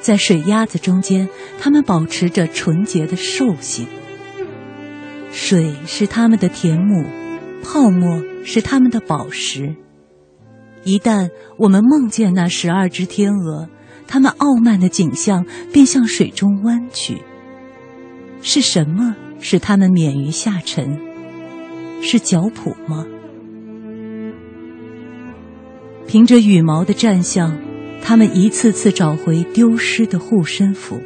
[0.00, 1.28] 在水鸭子中间，
[1.60, 3.86] 它们保持着纯洁的兽性。
[5.32, 7.04] 水是它们的甜母，
[7.62, 9.76] 泡沫是它们的宝石。
[10.84, 13.68] 一旦我们梦见那十二只天鹅，
[14.06, 17.18] 它们傲慢的景象便向水中弯曲。
[18.40, 20.98] 是什么使它们免于下沉？
[22.00, 23.04] 是脚蹼吗？
[26.06, 27.58] 凭着羽毛的战象，
[28.02, 31.00] 他们一次次找回丢失的护身符。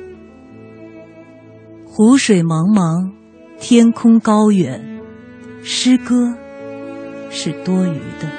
[1.84, 3.12] 湖水茫茫，
[3.58, 5.00] 天空高远，
[5.62, 6.34] 诗歌
[7.30, 8.30] 是多余的。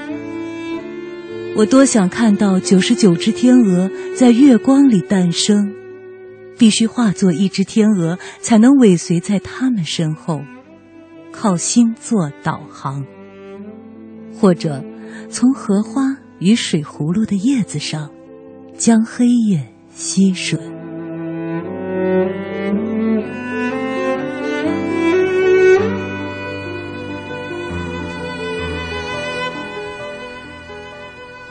[1.56, 5.74] 我多想看到九十九只天鹅在月光里诞生。
[6.56, 10.42] 必须化作一只天鹅，才能尾随在他们身后，
[11.32, 13.04] 靠星座导航，
[14.40, 14.84] 或者
[15.30, 18.12] 从荷花与水葫芦的叶子上，
[18.78, 20.60] 将黑夜吸吮。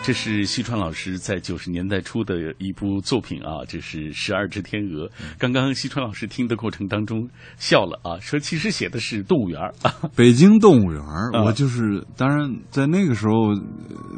[0.04, 5.06] 这是西川老师在九十年代初的一部作品啊，这是《十二只天鹅》。
[5.38, 9.72] 刚刚西川老师听的过程当中笑了啊，说其实写的是动物园儿，
[10.16, 11.30] 北京动物园儿。
[11.44, 13.54] 我就是当然在那个时候，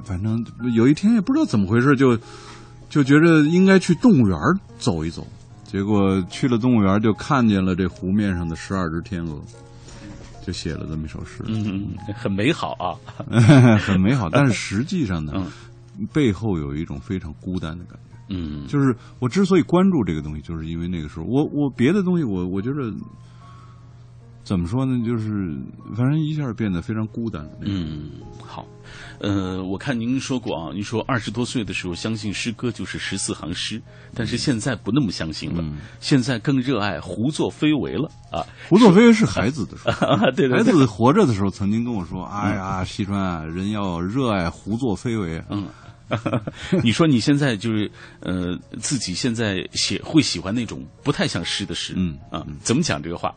[0.06, 0.42] 反正
[0.74, 2.18] 有一天也不知道怎么回事，就
[2.94, 4.38] 就觉着应该去动物园
[4.78, 5.26] 走一走。
[5.64, 9.42] 结果去了动物园，就看见了这湖面上的十二只天鹅，
[10.46, 11.42] 就写了这么一首诗。
[11.48, 12.94] 嗯，很美好啊，
[13.80, 14.30] 很美好。
[14.30, 15.32] 但是实际上呢？
[16.12, 22.92] 背后有一种非常孤单的感觉，嗯，就是我之所以关注这个东西，就是因为那个时候，我我别的东西，我我觉得
[24.44, 25.56] 怎么说呢，就是
[25.96, 27.48] 反正一下变得非常孤单。
[27.62, 28.66] 嗯，好，
[29.18, 33.82] 呃，我看您说过啊，您说二十多岁的时候相信诗歌就是十四行诗，
[34.14, 35.64] 但是现在不那么相信了，
[35.98, 38.44] 现在更热爱胡作非为了啊。
[38.68, 45.66] 胡作非为是孩子的时候， 对对，孩子活着的时候曾经跟我说：“哎呀，西川啊，人要热爱胡作非为。”嗯。
[46.84, 47.90] 你说你现在就是
[48.20, 53.34] 呃，自己现在写会喜欢那种不太像诗的诗，嗯啊，怎么讲这个话？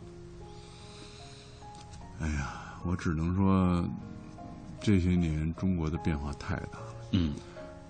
[2.20, 2.54] 哎呀，
[2.86, 3.84] 我只能说，
[4.80, 7.34] 这些年中国的变化太大了，嗯，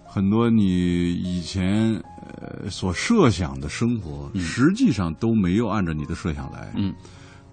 [0.05, 1.93] 很多你以前
[2.41, 6.93] 呃所设想的生活，实际上都没有按照你的设想来，嗯。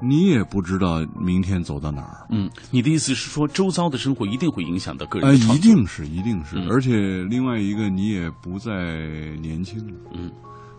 [0.00, 2.26] 你也不知道明天走到哪儿。
[2.28, 5.28] 嗯，你的意思是说，周遭的生活一定会影响到个人？
[5.28, 6.58] 呃，一定是，一定是。
[6.68, 8.72] 而且另外一个，你也不再
[9.40, 9.94] 年轻了。
[10.12, 10.30] 嗯，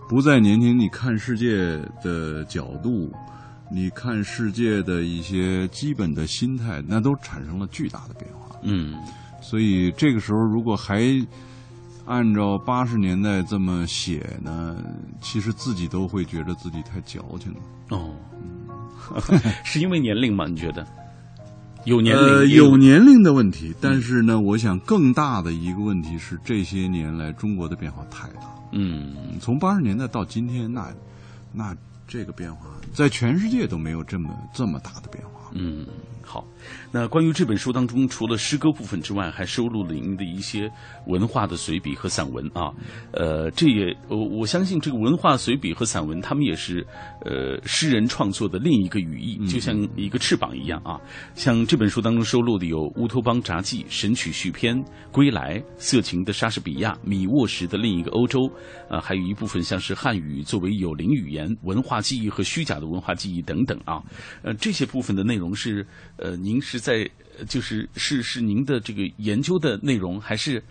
[0.08, 1.56] 不再年轻，你看世界
[2.04, 3.10] 的角度，
[3.72, 8.56] 你看世界的一些基本的心态，那都产生了巨大的变化。
[8.64, 8.96] 嗯，
[9.42, 11.04] 所以这个时候，如果还
[12.06, 14.78] 按照八十年代这么写呢，
[15.22, 17.60] 其实自己都会觉得自己太矫情了。
[17.90, 18.16] 哦。
[19.64, 20.48] 是因为年龄吗？
[20.48, 20.84] 你觉得
[21.84, 28.42] 有年龄有年龄的问题，但是呢，我想更大的一个问题是这些年来中国的变化太大。
[28.72, 30.92] 嗯，从八十年代到今天，那
[31.54, 31.76] 那
[32.08, 35.52] 这个变化在全世界都没有这么这么大的变化。
[35.54, 35.86] 嗯，
[36.22, 36.46] 好。
[36.92, 40.72] 那关于这本书当中，除了诗歌部分之外，还收录了您的一些
[41.08, 42.72] 文化的随笔和散文啊。
[43.12, 46.86] 呃，这也我我相信这个文化随笔和散文，他们也是
[47.26, 51.00] 呃诗人创作的另一个语义，就像一个翅膀一样啊。
[51.34, 54.78] 像这本书当中收录的有《乌托邦札记》《神曲续篇》
[55.12, 58.40] 《归来》《色情的莎士比亚》《米沃什的另一个欧洲》
[58.90, 64.02] 啊，还有一部分像是汉语作为有灵语言、文化记忆和虚假的文化记忆等等啊。
[64.44, 65.86] 呃，这些部分的内容是
[66.18, 67.10] 呃，您是在
[67.48, 70.62] 就是是是您的这个研究的内容，还是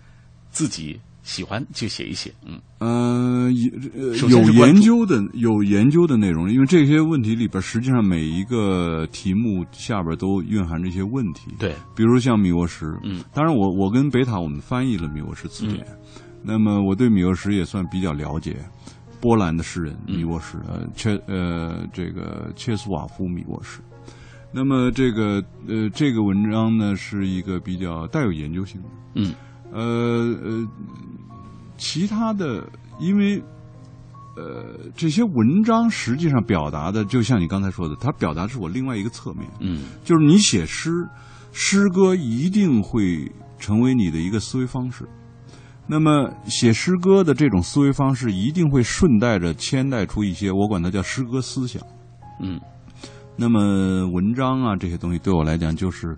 [0.49, 2.33] 自己喜欢就写一写？
[2.45, 11.51] 嗯呃，也呃有研究的有研究的内容，因为这些问题里边，实际上每一个题目下边都蕴含着一些问题。
[11.57, 15.85] 对，比如像米沃什，嗯，当然我我跟北塔我们翻译了米沃什词典，
[16.43, 18.57] 那么我对米沃什也算比较了解。
[19.21, 23.81] 波兰的诗人米沃什，呃，切呃这个切斯瓦夫米沃什。
[24.57, 29.33] 那么这个呃这个文章呢是一个比较带有研究性的，嗯，
[29.73, 29.81] 呃
[30.41, 30.67] 呃，
[31.77, 32.65] 其他的
[32.97, 33.43] 因为
[34.37, 39.87] 呃这些文章实际上表达的，就像你刚才说的，它表达是我另外一个侧面，嗯。
[40.05, 40.89] 就是你写诗，
[41.51, 43.29] 诗歌一定会
[43.59, 45.05] 成为你的一个思维方式。
[45.85, 51.83] 那么写诗歌的这种思维方式，一定会顺带着牵带出一些，我管它叫诗歌思想。
[52.39, 52.57] 嗯
[53.35, 56.17] 那么文章啊这些东西对我来讲就是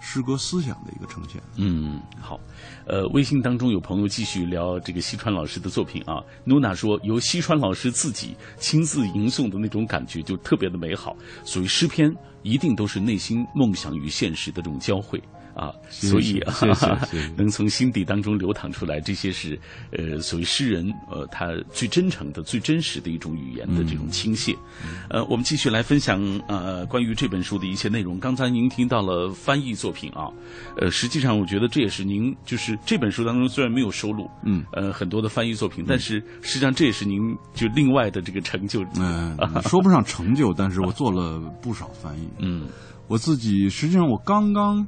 [0.00, 1.42] 诗歌思想的一个呈现。
[1.56, 2.38] 嗯，好。
[2.86, 6.22] 呃，微信当中有朋友继续聊这个西川老师的作品啊。
[6.44, 11.16] 努娜说，由西川老师自己亲自吟诵的那种感觉就特别的美好。
[11.44, 12.08] 所以诗篇
[12.42, 15.20] 一定都是内心梦想与现实的这种交汇。
[15.56, 16.54] 啊，所以啊，
[17.34, 19.58] 能从心底当中流淌出来，这些是
[19.90, 24.54] 呃，所谓诗人呃，他最真诚的、最真实的一种语言的这种倾泻。
[25.08, 28.18] 呃，我们继续来分享呃关于这本书的一些内容。
[28.18, 30.28] 刚才您听到了翻译作品啊，
[30.78, 37.18] 呃，实际上我觉得这也是您就是这本书当中虽然没有收录嗯呃很多的翻译作品，但是实际上这也是您
[37.54, 38.84] 就另外的这个成就。
[38.98, 39.34] 嗯、
[39.64, 42.28] 说不上成就，但是我做了不少翻译。
[42.40, 42.68] 嗯，
[43.08, 44.86] 我自己实际上我刚刚，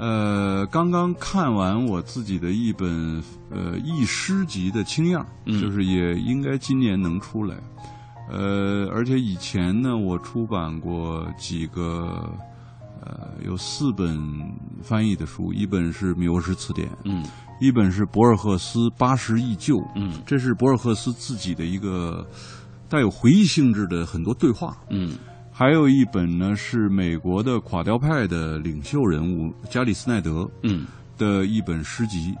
[0.00, 5.60] 呃，刚刚看完我自己的一本呃译诗集的清样，嗯。
[5.60, 7.54] 就是也应该今年能出来。
[8.30, 12.32] 呃，而且以前呢，我出版过几个，
[13.04, 14.18] 呃，有四本
[14.82, 17.22] 翻译的书，一本是《米沃什词典》，嗯，
[17.60, 22.26] 一本是博尔赫斯《八十忆旧》，嗯，这是博尔赫斯自己的一个
[22.88, 25.18] 带有回忆性质的很多对话，嗯，
[25.60, 30.86] 还有一本呢是美国的垮掉派的领袖人物加里斯奈德，嗯，
[31.18, 32.34] 的一本诗集，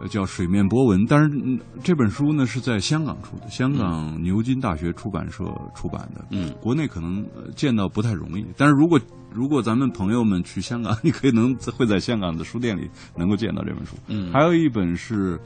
[0.00, 1.00] 呃，叫《水面波纹》。
[1.08, 5.44] 但是、嗯这本书呢是在香港出的，香港牛津大学出版社
[5.74, 8.46] 出版的，嗯，国内可能呃见到不太容易。
[8.56, 9.00] 但是如果
[9.32, 13.96] 如果咱们朋友们去香港， 你可以能会在香港的书店里能够见到这本书。
[14.06, 15.36] 嗯还有一本是，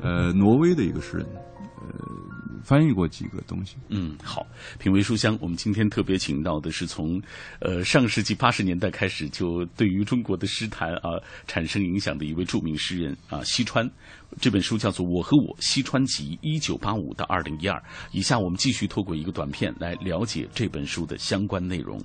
[0.00, 1.26] 呃，挪威的一个诗人，
[1.82, 2.04] 呃，
[2.64, 3.76] 翻译过几个东西。
[3.88, 4.46] 嗯，好，
[4.78, 7.20] 品味书香，我们今天特别请到的是从，
[7.60, 13.88] 呃，上世纪八十年代开始就对于中国的诗坛啊产生影响的一位著名诗人啊，西川。
[14.40, 17.82] 这本书叫做《我和我西川集》，一九八五到二零一二。
[18.12, 21.98] 以下我们继续透过一个短片来了解这本书的相关内容。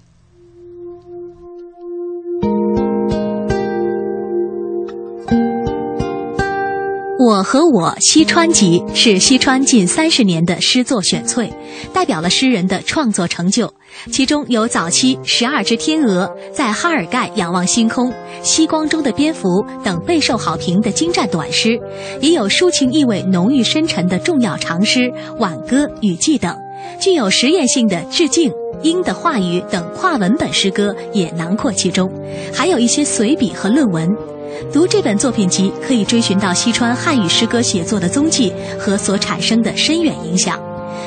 [7.25, 11.49] 我和我西川集是西川近三十年的诗作选粹，
[11.93, 13.73] 代表了诗人的创作成就。
[14.11, 18.11] 其中有早期《十二只天鹅》在哈尔盖仰望星空、
[18.41, 21.79] 西光中的蝙蝠等备受好评的精湛短诗，
[22.19, 24.99] 也有抒情意味浓郁深沉的重要长诗
[25.39, 26.53] 《挽歌》《雨季》等，
[26.99, 28.51] 具有实验性的《致敬》。
[28.81, 32.11] 鹰的话语等跨文本诗歌也囊括其中，
[32.53, 34.09] 还有一些随笔和论文。
[34.71, 40.59] 读这本作品集，可以追寻到西川汉语诗歌写作的踪迹和所产生的深远影响。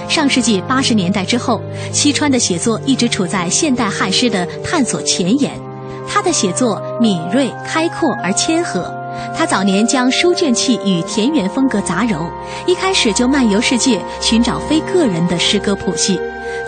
[0.09, 1.61] 上世纪八十年代之后，
[1.93, 5.53] 西川的写作一直处在现代汉诗的探索前沿。
[6.09, 8.93] 他的写作敏锐、开阔而谦和。
[9.37, 12.31] 他早年将书卷气与田园风格杂糅，
[12.67, 16.21] 一开始就漫游世界，寻找非个人的诗歌谱系。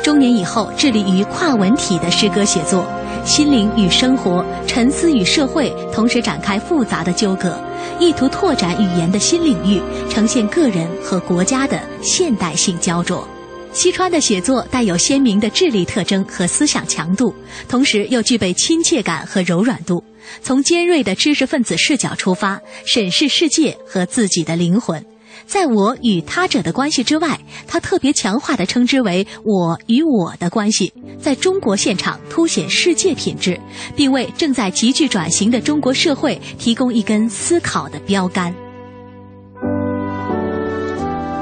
[0.03, 2.84] 中年以后，致力于跨文体的诗歌写作，
[3.29, 7.61] 心灵与生活、沉思与社会同时展开复杂的纠葛，
[8.01, 13.29] 意图拓展语言的新领域，呈现个人和国家的现代性焦灼。
[13.70, 17.35] 西川的写作带有鲜明的智力特征和思想强度，
[17.68, 20.03] 同时又具备亲切感和柔软度。
[20.43, 25.05] 从尖锐的知识分子视角出发，审视世界和自己的灵魂。
[25.49, 33.59] 在我与他者的关系之外，他特别强化的称之为我与我的关系，在中国现场凸显世界品质，
[33.97, 38.55] 并为正在急剧转型的中国社会提供一根思考的标杆。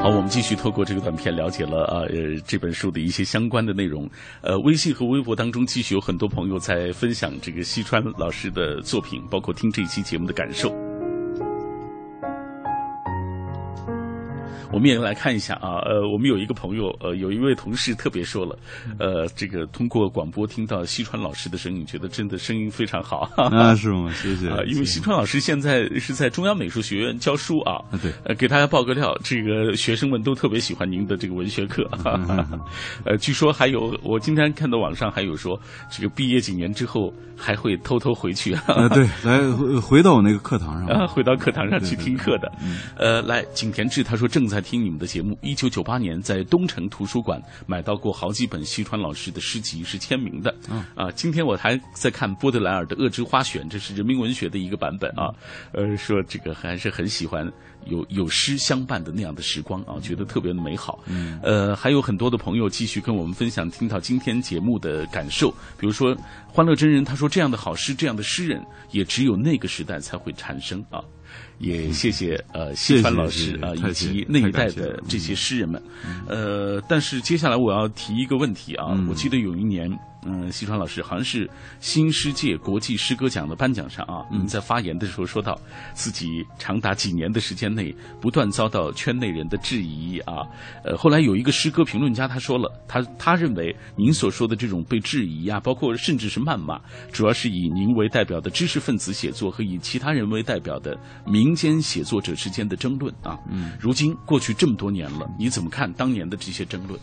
[0.00, 2.06] 好，我们继续透过这个短片了解了呃
[2.46, 4.08] 这本书的一些相关的内容。
[4.40, 10.72] 呃，微信和微博当中继续有很多朋友在分享这个西川老师的作品，包括听这一期节目的感受。
[14.72, 18.58] 我们也来看一下啊，呃，我们有一个朋友，呃，有一位同事特别说了，
[18.98, 23.30] 呃，这个通过广播听到西川老师的声音，觉得真的声音非常好。
[23.36, 24.12] 啊，是吗？
[24.14, 24.48] 谢谢。
[24.48, 27.76] 啊，因为西川老师现在是在中央美术学院教书啊。
[27.90, 28.12] 啊，对。
[28.24, 31.84] 呃，给大家报个料，这个学生们都特别喜欢您的这个文学课。
[31.90, 32.46] 哈 哈
[33.04, 35.58] 呃，据说还有，我今天看到网上还有说，
[35.90, 38.54] 这个毕业几年之后还会偷偷回去。
[38.66, 40.88] 啊，对，来回回到我那个课堂上。
[40.88, 42.50] 啊，回到课堂上去听课的。
[42.96, 45.38] 呃，来，景田志他说正在听你们的节目。
[45.42, 50.54] 一九九八年在东城图书馆买到过好几本西川老师的诗集，是签名的。
[50.70, 55.32] 嗯啊，今天我还在看波德莱尔的《恶之花选》，这是人民文学的一个版本啊。
[55.72, 57.46] 呃，说这个还是很喜欢
[57.86, 60.98] 有有诗相伴的那样的时光啊，觉得特别的美好。
[61.06, 66.16] 嗯，呃，还有很多的朋友继续跟我们分享听到今天节目的感受，比如说
[66.46, 71.00] 欢乐真人他说这样的好诗，这样的诗人也只有那个时代才会产生啊。
[71.58, 75.82] 也谢谢呃西川老师啊、以及那一代的这些诗人们，
[76.28, 79.90] 呃，但是接下来我要提一个问题啊，我记得有一年。
[80.26, 81.48] 嗯，西川老师好像是
[81.78, 85.56] 新世界国际诗歌奖的颁奖上啊，您在发言的时候说到，
[85.94, 90.42] 自己长达几年的时间内不断遭到圈内人的质疑啊。
[90.82, 96.80] 呃，后来有一个诗歌评论家他说了，他他认为您所说的这种被质疑啊，包括甚至是谩骂，
[97.12, 103.38] 主要是以您为代表的知识分子写作和以其他人为代表的民间写作者之间的争论啊。
[103.48, 106.98] 嗯，如今过去这么多年了，你怎么看当年的这些争论？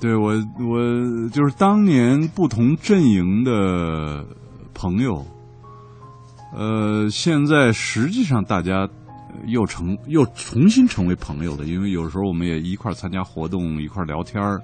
[0.00, 4.24] 对我，我就是当年不同阵营的
[4.72, 5.24] 朋友，
[6.56, 8.88] 呃，现在实际上大家
[9.46, 14.62] 又成又重新成为朋友的，因为有时候我们也一块参加活动，一块聊天儿，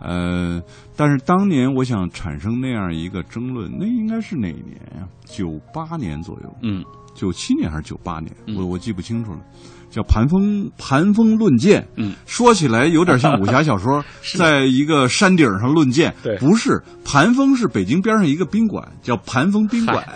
[0.00, 0.62] 呃，
[0.96, 5.08] 但是当年我想产生那样一个争论，那应该是哪年呀？
[5.24, 6.84] 九八年左右，嗯，
[7.18, 8.32] 九七年还是九八年？
[8.56, 9.40] 我我记不清楚了。
[9.90, 14.04] 叫盘风盘风论剑，嗯，说起来有点像武侠小说，
[14.36, 20.06] 在一个山顶上论剑，对，不是盘风是北京边上一个宾馆，叫盘风宾馆，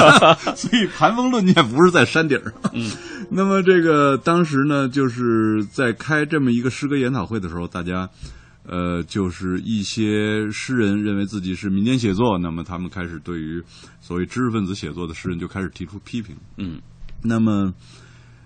[0.54, 2.52] 所以盘风论剑不是在山顶上。
[2.74, 2.90] 嗯，
[3.30, 8.06] 那么这个当时呢，就是在开这么一个诗歌研讨会的时候，大家，
[8.72, 13.62] 呃，就是一些诗人认为自己是民间写作，那么他们开始对于
[14.00, 16.34] 所谓知识分子写作的诗人就开始提出批评。
[16.56, 16.80] 嗯，
[17.22, 17.74] 那么。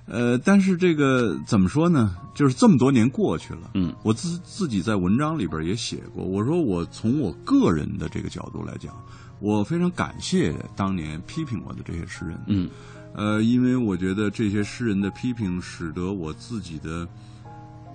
[0.09, 2.17] 呃，但是这个怎么说呢？
[2.33, 8.95] 就是这么多年过去了，嗯，我自自己在文章里边也写过，我说我从我个人的这个角度来讲，
[9.41, 12.71] 我非常感谢当年批评我的这些诗人，嗯，
[13.17, 17.05] 呃，因为我觉得这些诗人的批评使得我自己的，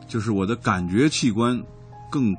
[0.06, 1.58] 就是我的感觉器官
[2.12, 2.32] 更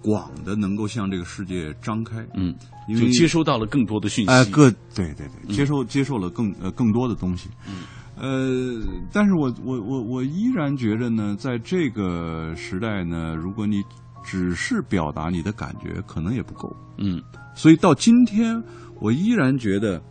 [0.00, 2.54] 广的能够向这个世界张开，嗯，
[2.88, 7.82] 因为就接收到了更多的讯息，哎，各对对对，嗯接受接受了更呃更多的东西，嗯。
[8.18, 8.80] 呃，
[9.12, 13.82] 但是我我我我依然觉着呢，在这个时代呢，如果你
[14.24, 16.74] 只是表达你的感觉，可能也不够。
[16.96, 17.22] 嗯，
[17.54, 18.58] 所以到今天，
[19.00, 20.02] 我依然觉得，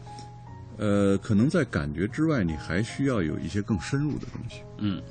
[0.78, 4.62] 呃，可能在感觉之外，你还需要有一些更深入的东西。
[4.78, 5.02] 嗯，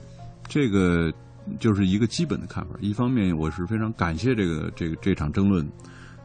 [0.46, 1.12] 这个
[1.58, 2.70] 就是一个基本的看法。
[2.80, 5.64] 一方面，我是非常感谢这个这个这场争论；，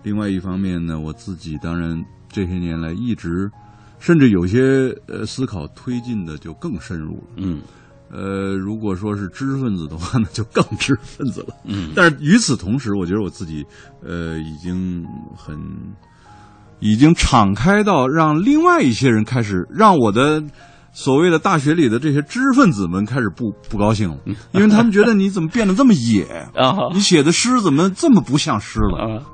[0.03, 3.49] 另外一方面呢，我自己当然这些年来一直。
[4.01, 7.61] 甚至有些呃思考推进的就更深入了，嗯，
[8.09, 11.91] 呃，如果说是知识分子的话， 那就更知识分子了，嗯。
[11.97, 13.61] 但是与此同时，我觉得我自己
[14.01, 15.05] 呃已经
[15.35, 15.59] 很
[16.79, 20.41] 已经敞开到让另外一些人开始让我的
[20.93, 24.17] 所谓的大学里的这些知识分子们开始不不高兴了，
[24.53, 26.23] 因为他们觉得你怎么变得这么野
[26.55, 26.75] 啊？
[26.93, 29.25] 你写的诗怎么这么不像诗了啊？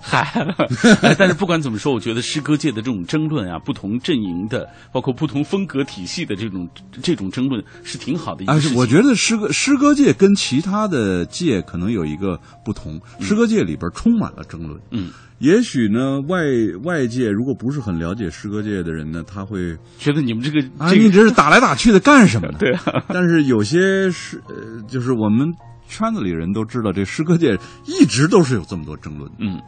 [0.00, 0.46] 嗨，
[1.18, 6.68] 但是不管怎么说，我觉得诗歌界的这种争论啊，不同阵营的，包括不同风格体系的这种
[7.02, 8.76] 这种争论是挺好的一个事情。
[8.76, 14.80] 我觉得诗歌诗歌界跟其他的界可能有一个不同，诗歌界里边充满了争论。
[14.92, 16.38] 嗯，也许呢，外
[16.84, 22.58] 外界如果不是很了解诗歌界的人呢，他会觉得你们这个啊，你这是打来打去的干什么呢？
[22.60, 23.04] 对啊。
[23.08, 25.52] 但是有些是，呃，就是我们
[25.88, 29.30] 圈子里人都知道，这诗歌界一直都是有这么多争论。
[29.38, 29.60] 嗯。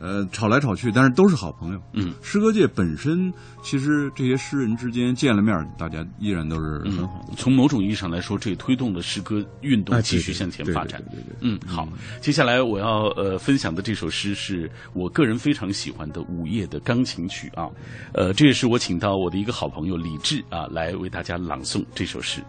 [0.00, 1.82] 呃，吵来吵去，但是都是好朋友。
[1.92, 3.32] 嗯，诗歌界本身
[3.62, 7.34] 其实这些诗人之间见了面，大家依然都是很好的。
[7.36, 11.02] 从某种意义上来说，这也推动了诗歌运动继续向前发展。
[11.10, 11.88] 对对对对嗯，好，
[12.20, 17.68] 接下来我要呃分享的这首诗是我个人非常喜欢的《午夜的钢琴曲》啊，
[18.12, 22.40] 呃，这也是我请到我的一个好朋友李志啊来为大家朗诵这首诗。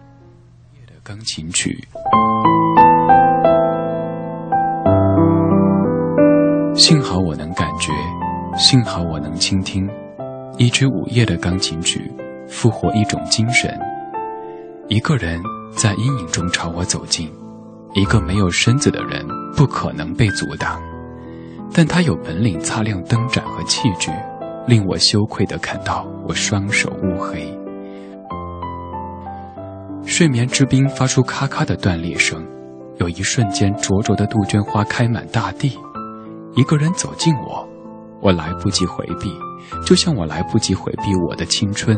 [0.76, 1.78] 夜的钢琴曲。
[6.80, 7.92] 幸好我能感觉，
[8.58, 9.86] 幸好我能倾听，
[10.58, 12.10] 一支午夜的钢琴曲，
[12.48, 13.78] 复活一种精神。
[14.88, 15.42] 一个人
[15.76, 17.30] 在阴影中朝我走近，
[17.96, 19.28] 一个没有身子的人
[19.58, 20.82] 不可能被阻挡，
[21.74, 24.10] 但他有本领擦亮灯盏和器具，
[24.66, 27.54] 令我羞愧地看到我双手乌黑。
[30.06, 32.42] 睡眠之冰发出咔咔的断裂声，
[33.00, 35.78] 有一瞬间，灼灼的杜鹃花开满大地。
[36.56, 37.68] 一个人走近我，
[38.22, 39.32] 我来不及回避，
[39.86, 41.98] 就像我来不及回避我的青春。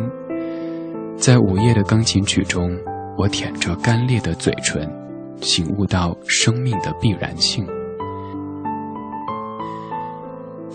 [1.17, 2.69] 在午夜的钢琴曲中，
[3.17, 4.89] 我舔着干裂的嘴唇，
[5.39, 7.65] 醒悟到生命的必然性。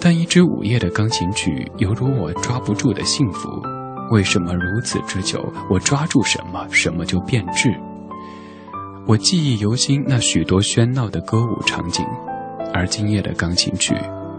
[0.01, 3.49] 但一支午夜的钢琴曲，犹如我抓不住的幸福。
[4.11, 5.53] 为什么如此之久？
[5.69, 7.75] 我抓住什么，什么就变质。
[9.07, 12.05] 我记忆犹新那许多喧闹的歌舞场景，
[12.77, 13.95] 而今夜的钢琴曲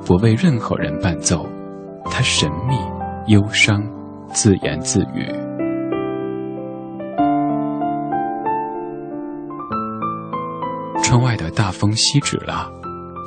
[0.05, 1.43] 不为任何人伴奏，
[2.05, 2.77] 它神秘、
[3.33, 3.81] 忧伤，
[4.31, 5.25] 自言自语。
[11.01, 12.69] 窗外的大风息止了，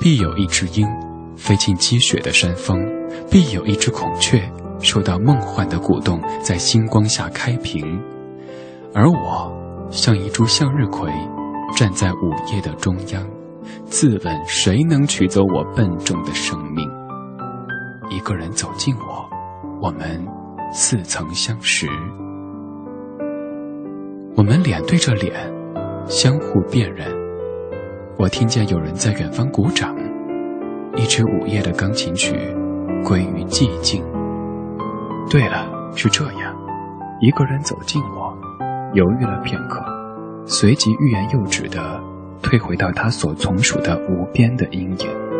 [0.00, 0.86] 必有一只鹰
[1.34, 2.78] 飞进积雪的山峰，
[3.28, 4.40] 必有一只孔雀
[4.78, 7.82] 受到梦幻的鼓动，在星光下开屏，
[8.94, 9.52] 而我
[9.90, 11.10] 像一株向日葵，
[11.74, 13.26] 站在午夜的中央，
[13.84, 16.88] 自问谁能取走我笨重的生命？
[18.10, 19.28] 一个人走近我，
[19.80, 20.26] 我们
[20.72, 21.86] 似曾相识，
[24.36, 25.32] 我们脸对着脸，
[26.06, 27.06] 相互辨认。
[28.18, 29.96] 我听见有人在远方鼓掌，
[30.96, 32.34] 一支午夜的钢琴曲
[33.04, 34.04] 归于寂静。
[35.30, 36.54] 对了，是这样，
[37.20, 38.36] 一个人走近我，
[38.94, 39.80] 犹豫了片刻，
[40.44, 42.00] 随即欲言又止的
[42.42, 45.30] 退回到他所从属的无边的阴影。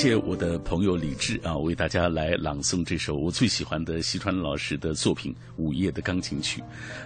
[0.00, 6.60] 谢我的朋友李志啊，为大家来朗诵这首我最喜欢的西川老师的作品《午夜的钢琴曲》。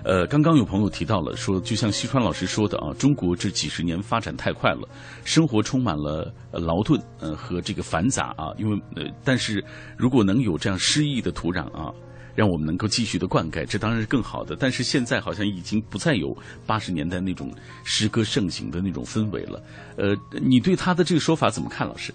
[0.05, 4.87] 呃，刚刚有朋友提到了说，就像西川老师说的啊，中国这几十年发展太快了，
[5.25, 9.65] 生活充满了呃劳顿呃和这个繁杂啊，因为呃，但是
[9.97, 11.91] 如果能有这样诗意的土壤啊。
[12.35, 14.57] 让我们能够继续的灌溉，这当然是更好的。
[14.59, 16.35] 但是现在好像已经不再有
[16.67, 17.53] 八十年代那种
[17.85, 19.63] 诗歌盛行的那种氛围了。
[19.99, 22.11] 呃，你对他的这个说法怎么看，老师？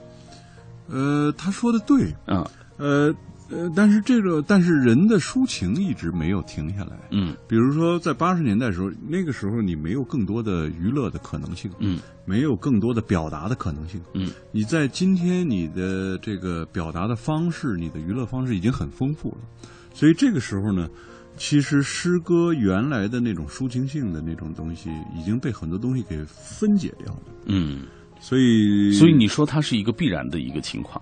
[0.88, 3.14] 呃，他说的对，啊，呃
[3.50, 19.38] 呃，但是这个，但是人的抒情一直没有停下来，嗯，比如说在八十年代的时候，那个时候你没有更多的娱乐的可能性，嗯，没有更多的表达的可能性，嗯，你在今天你的这个表达的方式，你的娱乐方式已经很丰富了，
[19.94, 20.90] 所以这个时候呢。
[21.40, 27.22] 其实诗歌原来的那种抒情性的那种东西，已经被很多东西给分解掉了。
[27.46, 27.84] 嗯，
[28.20, 31.02] 所以所以你说它是一个必然的一个情况，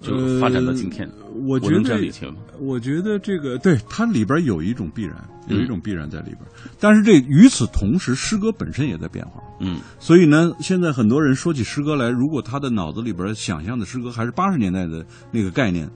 [0.00, 2.36] 就发展到今天，呃、我觉得能这样理解吗？
[2.60, 5.16] 我觉得这个对它里边有一种必然，
[5.48, 6.40] 有一种必然在里边。
[6.64, 9.42] 嗯、但是这与此同时，诗歌本身也在变化。
[9.60, 15.88] 嗯，所以呢，现在很多人说起诗歌来，如果他的脑子里边想象的诗歌还是八十年代的那个概念。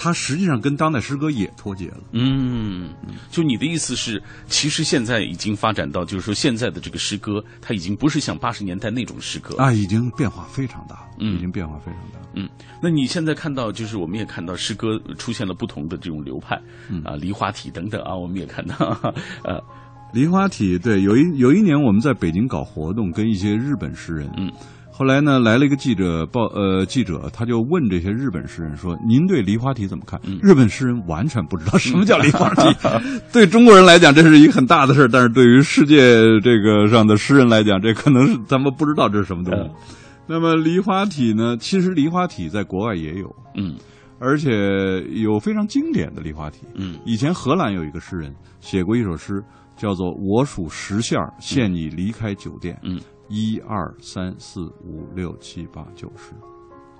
[0.00, 1.98] 它实际上跟当代诗歌也脱节了。
[2.12, 2.90] 嗯，
[3.32, 12.20] 就你的意思是，其实现在已经发展到，就是说现在的这个诗歌，它已经不是像八十年代那种诗歌啊，已经变化非常大，嗯，已经变化非常大。
[12.34, 12.48] 嗯，
[12.80, 16.56] 那你现在看到，就是我们也看到诗歌出现了不同的这种流派，
[16.88, 18.76] 嗯啊，梨花体等等啊，我们也看到，
[19.42, 19.60] 呃，
[20.12, 24.52] 梨花体对，有一有一年我们在北京搞活动，跟一些日本诗人，嗯。
[24.98, 32.76] 后来呢，来了一个记者报，呃，记者他就问这些日本诗人说：“您对梨花体怎么看？”嗯、日本诗人完全不知道什么叫梨花体。
[33.32, 35.96] 对中国人来讲，这是一个很大的事儿，但是对于世界
[36.42, 39.60] 这个上的诗人来讲，这可能是咱们不知道这是什么东西。
[39.60, 39.70] 嗯、
[40.26, 41.56] 那么梨花体呢？
[41.58, 43.76] 其实梨花体在国外也有，嗯，
[44.18, 44.50] 而且
[45.22, 46.66] 有非常经典的梨花体。
[46.74, 49.40] 嗯，以前荷兰有一个诗人写过一首诗。
[49.80, 52.76] 叫做“我数十下儿，限你离开酒店”。
[52.82, 52.98] 嗯，
[53.28, 56.32] 一二三四五六七八九十，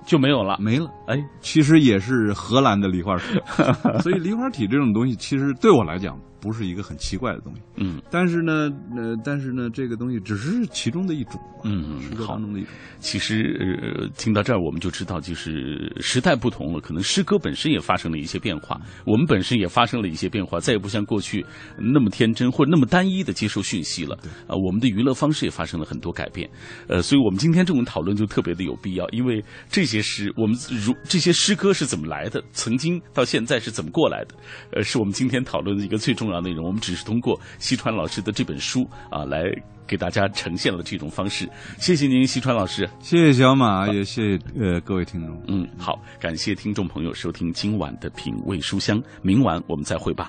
[0.05, 0.89] 就没有了，没了。
[1.07, 3.39] 哎，其实也是荷兰的梨花体，
[4.01, 7.61] 所以梨花体这种东西，其实对我来讲不是一个很奇怪的东西。
[7.75, 12.71] 嗯，但是呢，呃，但是呢，这个东西只是其中的一种，嗯，诗歌当中的一种。
[12.99, 21.45] 其实呃，听到这儿我们就知道，就是时代不同了，可能诗歌本身也发生了一些变化，我们本身也发生了一些变化，再也不像过去
[21.77, 24.15] 那么天真或者那么单一的接受讯息了。
[24.47, 26.49] 啊、我们的娱乐方式也发生了很多改变。
[26.87, 34.35] 呃，所以我们今天这种讨论就特别的有必要，因为这些诗，我们如这些诗歌是怎么来的，曾经到现在是怎么过来的，
[34.73, 36.65] 呃，是我们今天讨论的一个最重要内容。
[36.65, 39.51] 我们只是通过西川老师的这本书啊来。
[39.89, 41.49] 给大家呈现了这种方式，
[41.79, 45.41] 谢谢您，西川老师，谢谢小马，也谢谢呃各位听众。
[45.47, 50.27] 嗯，好，感谢听众朋友收听今晚的品味书香，明晚我们再会吧。